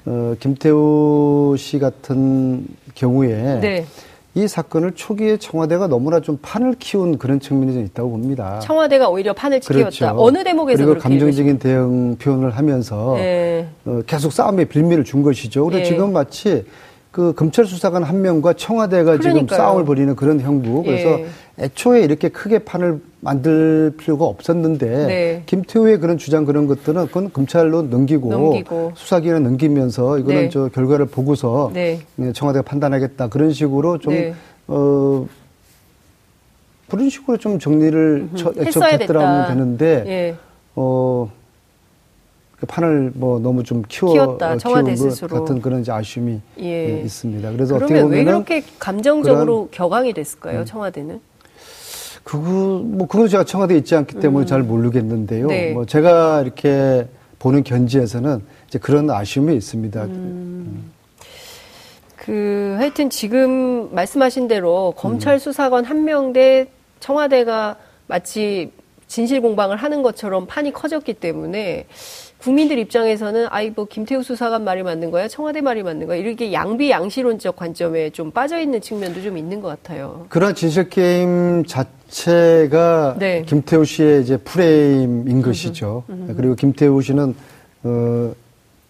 어, 0.06 0.34
김태우 0.40 1.56
씨 1.58 1.78
같은 1.78 2.66
경우에 2.96 3.60
네. 3.60 3.86
이 4.34 4.48
사건을 4.48 4.94
초기에 4.94 5.36
청와대가 5.38 5.88
너무나 5.88 6.22
좀 6.22 6.40
판을 6.42 6.76
키운 6.80 7.18
그런 7.18 7.42
측면이 7.42 7.74
좀 7.74 7.84
있다고 7.84 8.12
봅니다. 8.12 8.60
청와대가 8.60 9.10
오히려 9.10 9.34
판을 9.34 9.60
그렇죠. 9.60 9.90
키웠다. 9.90 10.16
어느 10.18 10.42
대목에서 10.46 10.86
그리고 10.86 11.00
감정적인 11.02 11.60
대응 11.60 12.16
표현을 12.16 12.52
하면서 12.52 13.16
네. 13.18 13.68
어, 13.84 14.02
계속 14.08 14.32
싸움에 14.32 14.66
빌미를 14.66 15.04
준 15.04 15.22
것이죠. 15.22 15.66
그리고 15.66 15.80
네. 15.80 15.84
지금 15.84 16.14
마치 16.14 16.64
그 17.12 17.34
검찰 17.36 17.66
수사관 17.66 18.04
한 18.04 18.22
명과 18.22 18.54
청와대가 18.54 19.18
그러니까요. 19.18 19.34
지금 19.34 19.48
싸움을 19.48 19.84
벌이는 19.84 20.16
그런 20.16 20.40
형국. 20.40 20.86
그래서 20.86 21.20
예. 21.20 21.26
애초에 21.62 22.02
이렇게 22.02 22.30
크게 22.30 22.60
판을 22.60 23.00
만들 23.20 23.94
필요가 23.98 24.26
없었는데 24.26 25.06
네. 25.06 25.44
김태우의 25.46 26.00
그런 26.00 26.18
주장 26.18 26.44
그런 26.44 26.66
것들은 26.66 27.08
그건 27.08 27.32
검찰로 27.32 27.84
넘기고, 27.84 28.30
넘기고. 28.30 28.94
수사기관에 28.96 29.40
넘기면서 29.42 30.18
이거는 30.18 30.42
네. 30.44 30.50
저 30.50 30.70
결과를 30.70 31.06
보고서 31.06 31.70
네. 31.74 32.00
네 32.16 32.34
청와대가 32.34 32.64
판단하겠다 32.64 33.28
그런 33.28 33.54
식으로 33.54 34.00
좀 34.00 34.14
네. 34.14 34.34
어. 34.68 35.28
그런 36.90 37.10
식으로 37.10 37.38
좀 37.38 37.58
정리를 37.58 38.30
애초에 38.58 38.94
했더라면 38.94 39.48
되는데 39.48 40.04
예. 40.08 40.36
어그 40.76 41.30
판을 42.68 43.12
뭐 43.14 43.40
너무 43.40 43.64
좀 43.64 43.82
키워 43.88 44.12
키웠다, 44.12 44.58
청와대 44.58 44.98
스스로 44.98 45.40
같은 45.40 45.62
그런 45.62 45.86
아쉬움이 45.88 46.42
예. 46.60 46.66
예. 46.66 47.02
있습니다. 47.02 47.50
그래서 47.54 47.76
어떻게 47.78 48.02
보면 48.02 48.10
왜 48.10 48.26
그렇게 48.26 48.62
감정적으로 48.78 49.70
격앙이 49.72 50.12
됐을까요? 50.12 50.60
음. 50.60 50.66
청와대는? 50.66 51.31
그거 52.24 52.50
뭐 52.84 53.08
그건 53.08 53.28
제가 53.28 53.44
청와대에 53.44 53.78
있지 53.78 53.96
않기 53.96 54.20
때문에 54.20 54.46
음. 54.46 54.48
잘 54.48 54.64
모르겠는데요. 54.64 55.48
네. 55.48 55.72
뭐 55.74 55.86
제가 55.86 56.42
이렇게 56.42 57.08
보는 57.40 57.64
견지에서는 57.64 58.42
이제 58.68 58.80
그런 58.80 59.10
아쉬움이 59.10 59.56
있습니다. 59.56 60.04
음. 60.04 60.92
그 62.16 62.76
하여튼 62.78 63.10
지금 63.10 63.94
말씀하신 63.96 64.48
대로 64.48 64.94
검찰 64.96 65.36
음. 65.36 65.40
수사관 65.40 65.84
한 65.86 66.04
명 66.06 66.34
대 66.34 66.68
청와대가 67.00 67.78
마치 68.08 68.72
진실 69.08 69.42
공방을 69.42 69.76
하는 69.76 70.04
것처럼 70.04 70.46
판이 70.46 70.72
커졌기 70.72 71.16
때문에 71.16 71.88
국민들 72.38 72.78
입장에서는 72.80 73.48
아이 73.50 73.72
뭐 73.76 73.86
김태우 73.86 74.24
수사관 74.24 74.64
말이 74.64 74.84
맞는 74.84 75.10
거야 75.12 75.28
청와대 75.28 75.62
말이 75.62 75.84
맞는 75.84 76.08
거야 76.08 76.18
이렇게 76.18 76.54
양비 76.54 76.90
양실론적 76.92 77.56
관점에 77.56 78.12
좀 78.12 78.32
빠져 78.32 78.60
있는 78.60 78.82
측면도 78.82 79.22
좀 79.24 79.38
있는 79.38 79.62
것 79.62 79.68
같아요. 79.70 80.26
그런 80.30 80.54
진실 80.56 80.90
게임 80.90 81.66
자체 81.66 81.90
가 82.70 83.16
네. 83.18 83.44
김태우 83.46 83.86
씨의 83.86 84.22
이제 84.22 84.38
프레임인 84.38 85.42
것이죠. 85.42 86.04
음흠. 86.10 86.36
그리고 86.36 86.56
김태우 86.56 87.02
씨는 87.02 87.34
어 87.84 88.34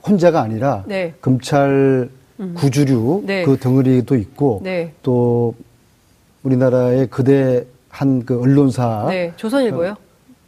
혼자가 0.08 0.42
아니라 0.42 0.84
네. 0.88 1.14
검찰 1.22 2.10
구주류 2.56 3.24
네. 3.26 3.44
그 3.44 3.58
덩어리도 3.58 4.16
있고 4.16 4.62
네. 4.64 4.92
또 5.04 5.54
우리나라의 6.44 7.08
그대 7.08 7.64
한 7.90 8.24
그 8.26 8.42
언론사 8.42 9.06
네. 9.10 9.32
조선일보요. 9.36 9.92
어, 9.92 9.96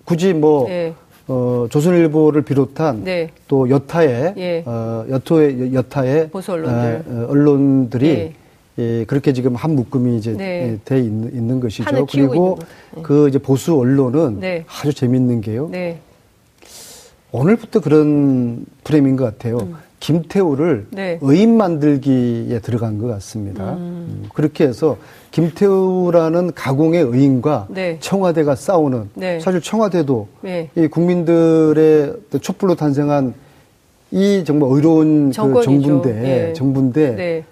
굳이 0.06 0.34
뭐 0.34 0.68
네. 0.68 0.94
어, 1.28 1.68
조선일보를 1.70 2.42
비롯한 2.42 3.04
네. 3.04 3.30
또 3.48 3.70
여타의 3.70 4.34
예. 4.38 4.64
어, 4.66 5.06
여토의 5.10 5.74
여타의 5.74 6.30
보수 6.30 6.54
언론들. 6.54 7.04
어, 7.08 7.28
언론들이 7.30 8.34
예. 8.80 8.84
예, 8.84 9.06
그렇게 9.06 9.34
지금 9.34 9.56
한 9.56 9.76
묶음이 9.76 10.18
이제 10.18 10.34
네. 10.34 10.72
예, 10.74 10.80
돼 10.84 11.00
있는, 11.00 11.34
있는 11.34 11.60
것이죠. 11.60 12.06
그리고 12.12 12.58
그 13.02 13.28
이제 13.30 13.38
보수 13.38 13.76
언론은 13.76 14.40
네. 14.40 14.66
아주 14.68 14.94
재밌는 14.94 15.42
게요. 15.42 15.70
네. 15.72 16.00
오늘부터 17.32 17.80
그런 17.80 18.66
프레임인 18.84 19.16
것 19.16 19.26
같아요. 19.26 19.58
음. 19.58 19.76
김태우를 20.00 20.88
네. 20.90 21.18
의인 21.22 21.56
만들기에 21.56 22.60
들어간 22.60 22.98
것 22.98 23.08
같습니다. 23.08 23.74
음. 23.74 23.78
음. 23.78 24.30
그렇게 24.34 24.66
해서 24.66 24.98
김태우라는 25.32 26.54
가공의 26.54 27.04
의인과 27.04 27.68
네. 27.70 27.98
청와대가 28.02 28.56
싸우는 28.56 29.10
네. 29.14 29.40
사실 29.40 29.62
청와대도 29.62 30.28
네. 30.42 30.70
이 30.76 30.88
국민들의 30.88 32.16
촛불로 32.42 32.76
탄생한 32.76 33.34
이 34.12 34.44
정말 34.46 34.70
의로운 34.74 35.30
그 35.30 35.62
정부인데 35.64 36.14
네. 36.14 36.54
정부인데 36.54 37.16
네. 37.16 37.44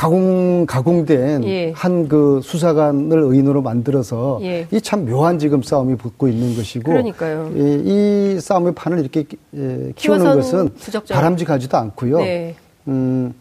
가공 0.00 0.64
가공된 0.64 1.44
예. 1.44 1.72
한그 1.76 2.40
수사관을 2.42 3.18
의인으로 3.18 3.60
만들어서 3.60 4.38
예. 4.40 4.66
이참 4.72 5.04
묘한 5.04 5.38
지금 5.38 5.62
싸움이 5.62 5.96
붙고 5.96 6.26
있는 6.26 6.56
것이고 6.56 6.90
그러니까요. 6.90 7.52
이, 7.54 7.82
이 8.36 8.40
싸움의 8.40 8.74
판을 8.74 8.98
이렇게 9.00 9.26
예, 9.54 9.92
키우는 9.94 10.24
것은 10.36 10.70
부적절. 10.70 11.14
바람직하지도 11.14 11.76
않고요. 11.76 12.16
네. 12.20 12.54
음, 12.88 13.34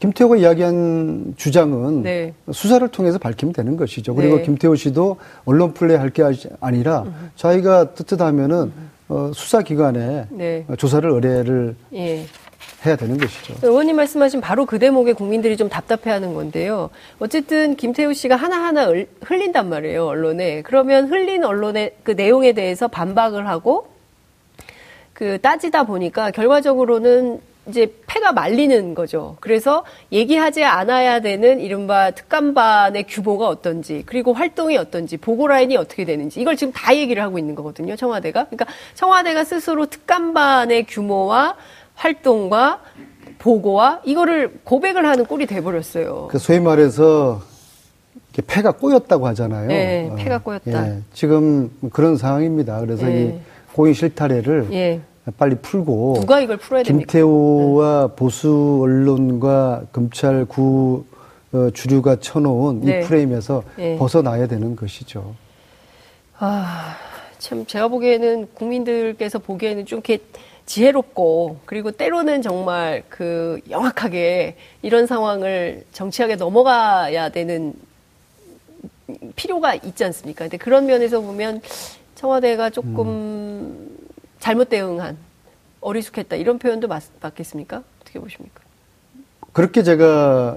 김태호가 0.00 0.38
이야기한 0.38 1.34
주장은 1.36 2.02
네. 2.02 2.34
수사를 2.50 2.88
통해서 2.88 3.18
밝히면 3.18 3.52
되는 3.52 3.76
것이죠. 3.76 4.16
그리고 4.16 4.38
네. 4.38 4.42
김태호 4.42 4.74
씨도 4.74 5.16
언론 5.44 5.74
플레이 5.74 5.96
할 5.96 6.10
게 6.10 6.24
아니라 6.60 7.02
음. 7.02 7.30
자기가 7.36 7.94
뜻하면은 7.94 8.56
음. 8.76 8.90
어, 9.10 9.30
수사기관에 9.32 10.26
네. 10.30 10.66
조사를 10.76 11.08
의뢰를 11.08 11.76
예. 11.94 12.24
해야 12.84 12.96
되는 12.96 13.18
것이죠. 13.18 13.54
의원님 13.62 13.96
말씀하신 13.96 14.40
바로 14.40 14.64
그 14.64 14.78
대목에 14.78 15.12
국민들이 15.12 15.56
좀 15.56 15.68
답답해하는 15.68 16.34
건데요. 16.34 16.90
어쨌든 17.18 17.76
김태우 17.76 18.14
씨가 18.14 18.36
하나하나 18.36 18.92
흘린단 19.22 19.68
말이에요 19.68 20.06
언론에. 20.06 20.62
그러면 20.62 21.10
흘린 21.10 21.44
언론의 21.44 21.96
그 22.02 22.12
내용에 22.12 22.52
대해서 22.52 22.88
반박을 22.88 23.46
하고 23.46 23.88
그 25.12 25.38
따지다 25.40 25.82
보니까 25.84 26.30
결과적으로는 26.30 27.40
이제 27.68 27.94
패가 28.06 28.32
말리는 28.32 28.94
거죠. 28.94 29.36
그래서 29.40 29.84
얘기하지 30.12 30.64
않아야 30.64 31.20
되는 31.20 31.60
이른바 31.60 32.10
특감반의 32.10 33.04
규모가 33.04 33.48
어떤지, 33.48 34.02
그리고 34.06 34.32
활동이 34.32 34.76
어떤지, 34.76 35.18
보고 35.18 35.46
라인이 35.46 35.76
어떻게 35.76 36.04
되는지, 36.04 36.40
이걸 36.40 36.56
지금 36.56 36.72
다 36.72 36.96
얘기를 36.96 37.22
하고 37.22 37.38
있는 37.38 37.54
거거든요, 37.54 37.96
청와대가. 37.96 38.46
그러니까 38.46 38.66
청와대가 38.94 39.44
스스로 39.44 39.86
특감반의 39.86 40.86
규모와 40.86 41.56
활동과 42.00 42.80
보고와 43.38 44.00
이거를 44.04 44.60
고백을 44.64 45.06
하는 45.06 45.26
꼴이 45.26 45.46
돼버렸어요. 45.46 46.28
그 46.30 46.38
소위 46.38 46.58
말해서 46.58 47.42
폐가 48.46 48.72
꼬였다고 48.72 49.26
하잖아요. 49.28 49.68
네, 49.68 50.10
폐가 50.16 50.36
어, 50.36 50.38
꼬였다. 50.38 50.88
예, 50.88 51.02
지금 51.12 51.70
그런 51.92 52.16
상황입니다. 52.16 52.80
그래서 52.80 53.06
네. 53.06 53.22
이 53.22 53.74
고인 53.74 53.92
실타래를 53.92 54.68
예. 54.72 55.00
빨리 55.36 55.56
풀고 55.56 56.14
누가 56.20 56.40
이걸 56.40 56.56
풀어야 56.56 56.82
됩니까? 56.82 57.06
김태호와 57.06 58.08
네. 58.08 58.16
보수 58.16 58.80
언론과 58.82 59.82
검찰 59.92 60.46
구 60.46 61.04
어, 61.52 61.68
주류가 61.70 62.16
쳐놓은 62.16 62.80
네. 62.80 63.00
이 63.00 63.04
프레임에서 63.04 63.62
네. 63.76 63.98
벗어나야 63.98 64.46
되는 64.46 64.74
것이죠. 64.74 65.34
아, 66.38 66.96
참 67.38 67.66
제가 67.66 67.88
보기에는 67.88 68.48
국민들께서 68.54 69.38
보기에는 69.38 69.84
좀 69.84 69.98
이렇게 69.98 70.20
지혜롭고 70.70 71.58
그리고 71.64 71.90
때로는 71.90 72.42
정말 72.42 73.02
그 73.08 73.58
영악하게 73.70 74.56
이런 74.82 75.08
상황을 75.08 75.84
정치하게 75.90 76.36
넘어가야 76.36 77.30
되는 77.30 77.74
필요가 79.34 79.74
있지 79.74 80.04
않습니까? 80.04 80.44
근데 80.44 80.58
그런 80.58 80.86
면에서 80.86 81.20
보면 81.20 81.60
청와대가 82.14 82.70
조금 82.70 83.08
음. 83.08 83.98
잘못 84.38 84.68
대응한 84.68 85.18
어리숙했다 85.80 86.36
이런 86.36 86.60
표현도 86.60 86.86
맞, 86.86 87.02
맞겠습니까? 87.20 87.82
어떻게 88.02 88.20
보십니까? 88.20 88.60
그렇게 89.52 89.82
제가 89.82 90.56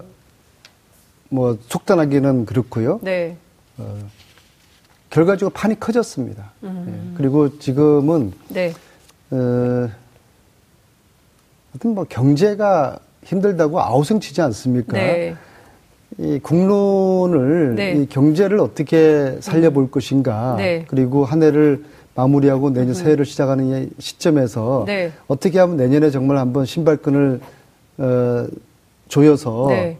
뭐 1.29 1.57
속단하기는 1.69 2.45
그렇고요. 2.45 2.99
네. 3.01 3.35
어, 3.79 3.97
결과적으로 5.09 5.49
판이 5.49 5.79
커졌습니다. 5.79 6.51
음. 6.61 6.83
네. 6.85 7.17
그리고 7.17 7.57
지금은 7.57 8.31
네. 8.49 8.75
어, 9.31 10.02
하여튼 11.73 11.95
뭐 11.95 12.05
경제가 12.07 12.99
힘들다고 13.23 13.81
아우성 13.81 14.19
치지 14.19 14.41
않습니까? 14.41 14.93
네. 14.93 15.35
이 16.19 16.39
국론을 16.39 17.73
네. 17.75 17.93
이 17.93 18.05
경제를 18.05 18.59
어떻게 18.59 19.37
살려볼 19.39 19.85
음. 19.85 19.91
것인가 19.91 20.55
네. 20.57 20.85
그리고 20.87 21.25
한 21.25 21.41
해를 21.41 21.83
마무리하고 22.13 22.69
내년 22.69 22.89
음. 22.89 22.93
새해를 22.93 23.25
시작하는 23.25 23.89
시점에서 23.97 24.83
네. 24.85 25.11
어떻게 25.27 25.57
하면 25.57 25.77
내년에 25.77 26.11
정말 26.11 26.37
한번 26.37 26.65
신발끈을 26.65 27.39
어, 27.97 28.47
조여서 29.07 29.65
네. 29.69 29.97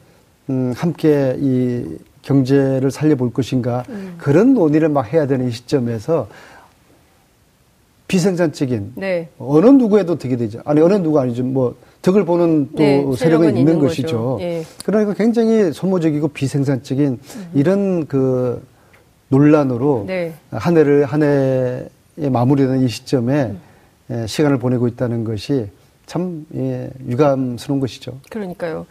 음, 0.52 0.74
함께 0.76 1.36
이 1.40 1.86
경제를 2.22 2.92
살려볼 2.92 3.34
것인가 3.34 3.84
음. 3.90 4.16
그런 4.20 4.54
논의를 4.54 4.90
막 4.90 5.12
해야 5.12 5.26
되는 5.26 5.50
시점에서 5.50 6.28
비생산적인 8.14 8.94
네. 8.96 9.28
어느 9.40 9.66
누구에도 9.66 10.20
득이 10.20 10.38
되죠. 10.38 10.62
아니 10.66 10.82
어느 10.82 10.94
누구 10.94 11.20
아니죠. 11.20 11.44
뭐 11.44 11.76
덕을 12.04 12.26
보는 12.26 12.70
또 12.74 12.78
네, 12.78 13.04
세력은 13.16 13.50
있는, 13.50 13.62
있는 13.62 13.80
것이죠. 13.80 14.38
예. 14.40 14.64
그러니까 14.86 15.16
굉장히 15.16 15.74
소모적이고 15.74 16.28
비생산적인 16.28 17.08
음. 17.08 17.52
이런 17.56 18.06
그 18.06 18.64
논란으로 19.30 20.04
네. 20.06 20.34
한 20.52 20.78
해를 20.78 21.06
한 21.06 21.24
해에 21.24 22.30
마무리되는 22.30 22.84
이 22.84 22.88
시점에 22.88 23.46
음. 23.46 23.62
예, 24.12 24.28
시간을 24.28 24.60
보내고 24.60 24.88
있다는 24.88 25.24
것이 25.24 25.66
참 26.06 26.46
예, 26.54 26.92
유감스러운 27.08 27.80
것이죠. 27.80 28.20
그러니까요. 28.30 28.86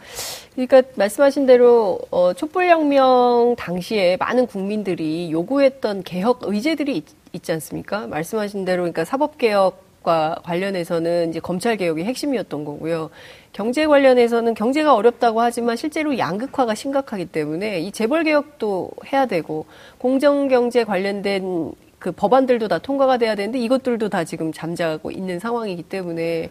그러니까 0.53 0.81
말씀하신 0.95 1.45
대로 1.45 1.97
어, 2.11 2.33
촛불혁명 2.33 3.55
당시에 3.57 4.17
많은 4.17 4.47
국민들이 4.47 5.31
요구했던 5.31 6.03
개혁 6.03 6.41
의제들이 6.43 7.03
있, 7.33 7.39
있지 7.43 7.51
않습니까? 7.51 8.07
말씀하신 8.07 8.65
대로 8.65 8.83
그러니까 8.83 9.05
사법개혁과 9.05 10.41
관련해서는 10.43 11.29
이제 11.29 11.39
검찰 11.39 11.77
개혁이 11.77 12.03
핵심이었던 12.03 12.63
거고요. 12.63 13.09
경제 13.51 13.85
관련해서는 13.85 14.53
경제가 14.53 14.95
어렵다고 14.95 15.41
하지만 15.41 15.75
실제로 15.75 16.17
양극화가 16.17 16.75
심각하기 16.75 17.25
때문에 17.25 17.81
이 17.81 17.91
재벌 17.91 18.23
개혁도 18.23 18.91
해야 19.11 19.25
되고 19.25 19.65
공정 19.97 20.47
경제 20.47 20.83
관련된 20.83 21.73
그 21.99 22.11
법안들도 22.11 22.67
다 22.67 22.79
통과가 22.79 23.17
돼야 23.17 23.35
되는데 23.35 23.59
이것들도 23.59 24.09
다 24.09 24.23
지금 24.23 24.51
잠자고 24.51 25.11
있는 25.11 25.39
상황이기 25.39 25.83
때문에 25.83 26.49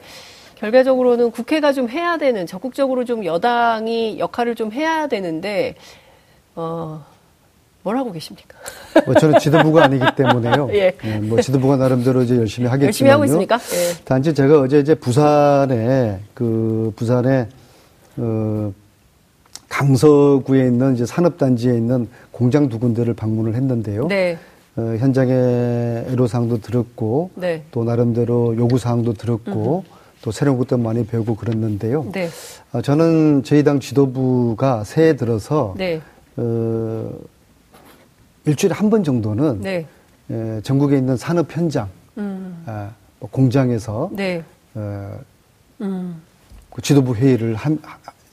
결과적으로는 0.57 1.31
국회가 1.33 1.73
좀 1.73 1.89
해야 1.89 2.17
되는 2.17 2.47
적극적으로 2.47 3.05
좀 3.05 3.25
여당이 3.25 4.19
역할을 4.19 4.55
좀 4.55 4.73
해야 4.73 5.09
되는데 5.09 5.75
어 6.55 7.05
뭘 7.83 7.97
하고 7.97 8.13
계십니까? 8.13 8.57
뭐 9.07 9.15
저는 9.15 9.39
지도부가 9.39 9.85
아니기 9.85 10.05
때문에요. 10.17 10.69
예. 10.73 10.97
예. 11.05 11.19
뭐 11.19 11.41
지도부가 11.41 11.77
나름대로 11.77 12.23
이제 12.23 12.37
열심히 12.37 12.69
하겠지만 12.69 12.87
열심히 12.87 13.11
하고 13.11 13.25
있습니까? 13.25 13.57
예. 13.57 14.05
단지 14.05 14.35
제가 14.35 14.61
어제 14.61 14.79
이제 14.81 14.95
부산에 14.95 16.21
그 16.35 16.93
부산에 16.97 17.49
어 18.19 18.73
강서구에 19.69 20.67
있는 20.67 20.95
이제 20.95 21.07
산업단지에 21.07 21.75
있는 21.75 22.09
공장 22.31 22.69
두 22.69 22.79
군데를 22.79 23.15
방문을 23.15 23.55
했는데요. 23.55 24.07
네. 24.07 24.39
어, 24.77 24.97
현장의 24.99 26.07
애로사항도 26.11 26.61
들었고 26.61 27.31
네. 27.35 27.63
또 27.73 27.85
나름대로 27.85 28.57
요구사항도 28.57 29.15
들었고 29.15 29.85
음흠. 29.87 30.03
또 30.23 30.31
새로운 30.31 30.59
것도 30.59 30.79
많이 30.79 31.05
배우고 31.07 31.37
그랬는데요. 31.37 32.07
네. 32.13 32.29
어, 32.73 32.81
저는 32.81 33.43
저희 33.45 33.65
당 33.65 33.81
지도부가 33.81 34.85
새해 34.85 35.17
들어서 35.17 35.75
네. 35.77 36.01
어, 36.37 37.11
일주일에 38.45 38.75
한 38.75 38.91
번 38.91 39.05
정도는 39.05 39.61
네. 39.61 39.87
에, 40.31 40.61
전국에 40.63 40.97
있는 40.97 41.17
산업 41.17 41.55
현장, 41.55 41.89
음. 42.19 42.63
아, 42.67 42.91
뭐 43.21 43.29
공장에서 43.31 44.11
네. 44.13 44.43
어, 44.75 45.19
음. 45.81 46.17
그 46.71 46.83
지도부 46.83 47.15
회의를 47.15 47.55
한, 47.55 47.79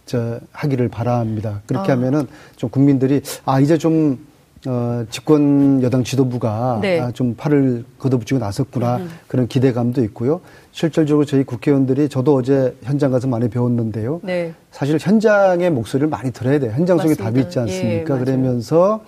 저, 0.05 0.39
하기를 0.51 0.87
바랍니다. 0.89 1.61
그렇게 1.67 1.91
아. 1.91 1.95
하면은 1.95 2.27
좀 2.55 2.69
국민들이 2.69 3.21
아 3.45 3.59
이제 3.59 3.77
좀 3.77 4.27
어, 4.67 5.05
집권 5.09 5.81
여당 5.83 6.03
지도부가 6.03 6.79
네. 6.81 6.99
아, 6.99 7.11
좀 7.11 7.35
팔을 7.35 7.85
걷어붙이고 7.97 8.39
나섰구나 8.39 8.97
음. 8.97 9.09
그런 9.27 9.47
기대감도 9.47 10.03
있고요. 10.05 10.41
실질적으로 10.71 11.25
저희 11.25 11.43
국회의원들이 11.43 12.09
저도 12.09 12.35
어제 12.35 12.75
현장 12.83 13.11
가서 13.11 13.27
많이 13.27 13.49
배웠는데요. 13.49 14.19
네. 14.23 14.53
사실 14.71 14.97
현장의 14.99 15.69
목소리를 15.71 16.09
많이 16.09 16.31
들어야 16.31 16.59
돼요. 16.59 16.71
현장 16.73 16.97
속에 16.97 17.15
답이 17.15 17.39
있지 17.41 17.59
않습니까? 17.59 18.15
예, 18.19 18.19
그러면서 18.23 19.01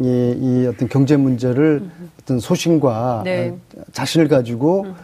이, 0.00 0.34
이 0.40 0.66
어떤 0.66 0.88
경제 0.88 1.16
문제를 1.16 1.80
음. 1.82 2.10
어떤 2.22 2.40
소신과 2.40 3.22
네. 3.24 3.54
자신을 3.92 4.28
가지고 4.28 4.84
음. 4.84 4.94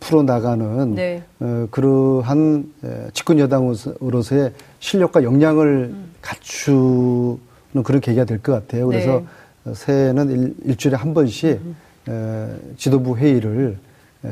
풀어 0.00 0.22
나가는 0.22 0.94
네. 0.94 1.22
어, 1.40 1.66
그러한 1.70 2.72
집권 3.12 3.38
여당으로서의 3.38 4.52
실력과 4.80 5.22
역량을 5.22 5.66
음. 5.92 6.06
갖추는 6.22 7.38
그런 7.84 8.00
계기가 8.00 8.24
될 8.24 8.38
것 8.38 8.52
같아요. 8.52 8.86
그래서 8.88 9.22
네. 9.64 9.74
새해는 9.74 10.54
일, 10.64 10.76
주일에한 10.76 11.12
번씩 11.14 11.60
음. 12.08 12.74
지도부 12.76 13.16
회의를 13.16 13.76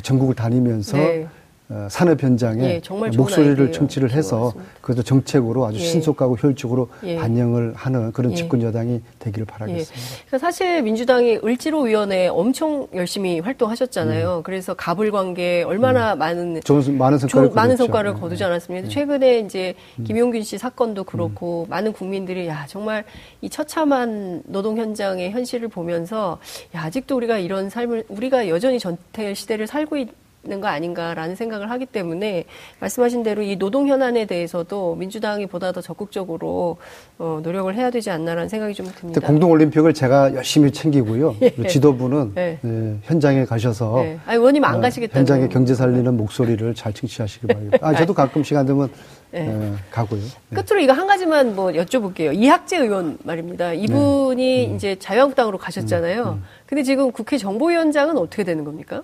전국을 0.02 0.34
다니면서 0.34 0.96
네. 0.96 1.26
어, 1.70 1.88
산업 1.90 2.22
현장에 2.22 2.62
예, 2.62 2.80
목소리를 3.16 3.72
청취를 3.72 4.12
해서 4.12 4.52
그것도 4.82 5.02
정책으로 5.02 5.64
아주 5.64 5.78
예. 5.78 5.82
신속하고 5.82 6.36
효율적으로 6.36 6.88
예. 7.04 7.16
반영을 7.16 7.72
하는 7.74 8.12
그런 8.12 8.32
예. 8.32 8.36
집권 8.36 8.60
여당이 8.60 9.00
되기를 9.18 9.46
바라겠습니다. 9.46 10.06
예. 10.34 10.38
사실 10.38 10.82
민주당이 10.82 11.40
을지로위원회 11.42 12.28
엄청 12.28 12.86
열심히 12.94 13.40
활동하셨잖아요. 13.40 14.38
음. 14.38 14.42
그래서 14.42 14.74
가불 14.74 15.10
관계 15.10 15.62
얼마나 15.62 16.12
음. 16.12 16.18
많은 16.18 16.60
좋은 16.62 16.98
많은 16.98 17.16
성과를 17.16 17.48
조, 17.48 17.54
많은 17.54 17.76
성과를 17.78 18.12
네. 18.12 18.20
거두지 18.20 18.44
않았습니까? 18.44 18.88
네. 18.88 18.94
최근에 18.94 19.38
이제 19.38 19.74
음. 19.98 20.04
김용균 20.04 20.42
씨 20.42 20.58
사건도 20.58 21.04
그렇고 21.04 21.64
음. 21.66 21.70
많은 21.70 21.94
국민들이 21.94 22.46
야 22.46 22.66
정말 22.68 23.04
이 23.40 23.48
처참한 23.48 24.42
노동 24.44 24.76
현장의 24.76 25.30
현실을 25.30 25.68
보면서 25.68 26.38
야 26.76 26.82
아직도 26.82 27.16
우리가 27.16 27.38
이런 27.38 27.70
삶을 27.70 28.04
우리가 28.08 28.50
여전히 28.50 28.78
전태 28.78 29.32
시대를 29.32 29.66
살고 29.66 29.96
있있 29.96 30.23
는거 30.46 30.68
아닌가라는 30.68 31.36
생각을 31.36 31.70
하기 31.70 31.86
때문에 31.86 32.44
말씀하신 32.80 33.22
대로 33.22 33.42
이 33.42 33.56
노동 33.56 33.88
현안에 33.88 34.26
대해서도 34.26 34.94
민주당이 34.96 35.46
보다 35.46 35.72
더 35.72 35.80
적극적으로 35.80 36.76
어, 37.18 37.40
노력을 37.42 37.74
해야 37.74 37.90
되지 37.90 38.10
않나라는 38.10 38.48
생각이 38.48 38.74
좀 38.74 38.86
듭니다. 38.94 39.20
공동 39.26 39.50
올림픽을 39.50 39.94
제가 39.94 40.34
열심히 40.34 40.70
챙기고요. 40.70 41.36
예. 41.42 41.66
지도부는 41.66 42.32
네. 42.34 42.58
네, 42.60 42.98
현장에 43.02 43.44
가셔서 43.44 44.02
네. 44.02 44.18
아니, 44.26 44.38
의원님 44.38 44.64
안 44.64 44.76
어, 44.76 44.80
가시겠다고 44.80 45.18
현장의 45.18 45.48
경제 45.48 45.74
살리는 45.74 46.16
목소리를 46.16 46.74
잘 46.74 46.92
청취하시기 46.92 47.46
바랍니다. 47.46 47.78
아, 47.80 47.94
저도 47.94 48.12
가끔 48.12 48.44
시간 48.44 48.66
되면 48.66 48.90
네. 49.30 49.48
어, 49.48 49.76
가고요. 49.90 50.20
네. 50.50 50.62
끝으로 50.62 50.80
이거 50.80 50.92
한 50.92 51.06
가지만 51.06 51.56
뭐 51.56 51.72
여쭤볼게요. 51.72 52.34
이학재 52.34 52.78
의원 52.78 53.18
말입니다. 53.24 53.72
이분이 53.72 54.36
네. 54.36 54.70
음. 54.70 54.76
이제 54.76 54.96
자유한국당으로 54.98 55.58
가셨잖아요. 55.58 56.22
음. 56.22 56.28
음. 56.28 56.44
근데 56.66 56.82
지금 56.82 57.10
국회 57.10 57.38
정보위원장은 57.38 58.16
어떻게 58.16 58.44
되는 58.44 58.64
겁니까? 58.64 59.02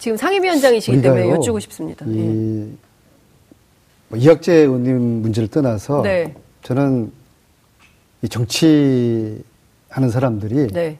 지금 0.00 0.16
상임위원장이시기 0.16 1.02
때문에 1.02 1.28
여쭈고 1.28 1.60
싶습니다. 1.60 2.06
이, 2.06 2.18
예. 2.18 2.22
뭐 4.08 4.18
이학재 4.18 4.52
의원님 4.52 4.98
문제를 4.98 5.48
떠나서 5.48 6.00
네. 6.02 6.34
저는 6.62 7.12
이 8.22 8.28
정치하는 8.28 9.44
사람들이 10.10 10.68
네. 10.68 10.98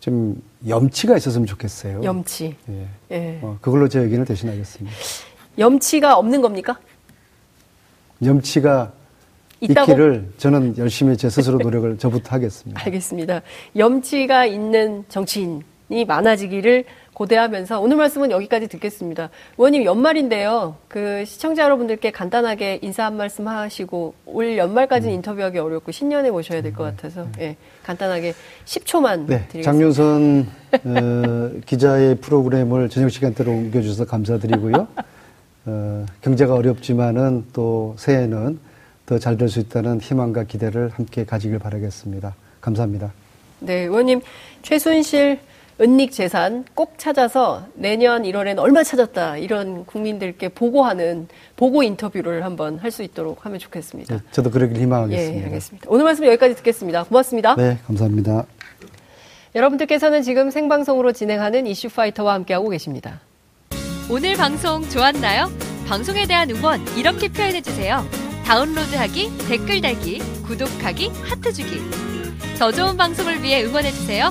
좀 0.00 0.42
염치가 0.66 1.16
있었으면 1.16 1.46
좋겠어요. 1.46 2.02
염치. 2.02 2.56
예. 2.68 2.88
예. 3.12 3.38
어, 3.42 3.56
그걸로 3.60 3.88
제 3.88 4.00
의견을 4.00 4.24
대신하겠습니다. 4.24 4.96
염치가 5.56 6.18
없는 6.18 6.42
겁니까? 6.42 6.78
염치가 8.24 8.92
있다고? 9.60 9.92
있기를 9.92 10.32
저는 10.38 10.76
열심히 10.76 11.16
제 11.16 11.30
스스로 11.30 11.58
노력을 11.58 11.96
저부터 11.98 12.30
하겠습니다. 12.34 12.82
알겠습니다. 12.84 13.42
염치가 13.76 14.44
있는 14.44 15.04
정치인이 15.08 16.04
많아지기를 16.06 16.84
고대하면서 17.16 17.80
오늘 17.80 17.96
말씀은 17.96 18.30
여기까지 18.30 18.68
듣겠습니다. 18.68 19.30
의원님 19.56 19.84
연말인데요. 19.84 20.76
그 20.86 21.24
시청자 21.24 21.62
여러분들께 21.62 22.10
간단하게 22.10 22.80
인사 22.82 23.06
한 23.06 23.16
말씀 23.16 23.48
하시고 23.48 24.12
올 24.26 24.58
연말까지는 24.58 25.14
음. 25.14 25.16
인터뷰하기 25.16 25.58
어렵고 25.58 25.92
신년에 25.92 26.30
모셔야 26.30 26.60
될것 26.60 26.86
음, 26.86 26.90
네. 26.90 26.94
같아서 26.94 27.26
예, 27.40 27.56
간단하게 27.84 28.34
10초만 28.66 29.20
네, 29.28 29.46
드리겠습니다. 29.48 29.62
장윤선 29.62 30.46
어, 30.84 31.50
기자의 31.64 32.16
프로그램을 32.16 32.90
저녁 32.90 33.08
시간대로 33.08 33.50
옮겨주셔서 33.50 34.04
감사드리고요. 34.04 34.86
어, 35.64 36.06
경제가 36.20 36.52
어렵지만은 36.52 37.46
또 37.54 37.94
새해는 37.96 38.58
더 39.06 39.18
잘 39.18 39.38
될 39.38 39.48
수 39.48 39.58
있다는 39.60 40.00
희망과 40.02 40.44
기대를 40.44 40.90
함께 40.90 41.24
가지길 41.24 41.60
바라겠습니다. 41.60 42.34
감사합니다. 42.60 43.14
네, 43.60 43.84
의원님 43.84 44.20
최순실 44.60 45.38
은닉 45.78 46.10
재산 46.10 46.64
꼭 46.74 46.94
찾아서 46.96 47.66
내년 47.74 48.22
1월엔 48.22 48.58
얼마 48.58 48.82
찾았다 48.82 49.36
이런 49.36 49.84
국민들께 49.84 50.48
보고하는 50.48 51.28
보고 51.56 51.82
인터뷰를 51.82 52.44
한번 52.44 52.78
할 52.78 52.90
수 52.90 53.02
있도록 53.02 53.44
하면 53.44 53.58
좋겠습니다. 53.58 54.14
네, 54.14 54.20
저도 54.30 54.50
그러길 54.50 54.78
희망하겠습니다. 54.80 55.38
예, 55.40 55.44
알겠습니다. 55.44 55.86
오늘 55.90 56.04
말씀 56.06 56.24
여기까지 56.24 56.54
듣겠습니다. 56.56 57.04
고맙습니다. 57.04 57.54
네, 57.56 57.78
감사합니다. 57.86 58.46
여러분들께서는 59.54 60.22
지금 60.22 60.50
생방송으로 60.50 61.12
진행하는 61.12 61.66
이슈 61.66 61.90
파이터와 61.90 62.32
함께하고 62.34 62.70
계십니다. 62.70 63.20
오늘 64.10 64.34
방송 64.36 64.88
좋았나요? 64.88 65.50
방송에 65.88 66.26
대한 66.26 66.48
응원 66.50 66.80
이렇게 66.96 67.28
표현해 67.28 67.60
주세요. 67.60 68.02
다운로드하기, 68.46 69.30
댓글 69.48 69.80
달기, 69.82 70.20
구독하기, 70.46 71.08
하트 71.24 71.52
주기. 71.52 71.80
더 72.58 72.72
좋은 72.72 72.96
방송을 72.96 73.42
위해 73.42 73.62
응원해 73.64 73.90
주세요. 73.90 74.30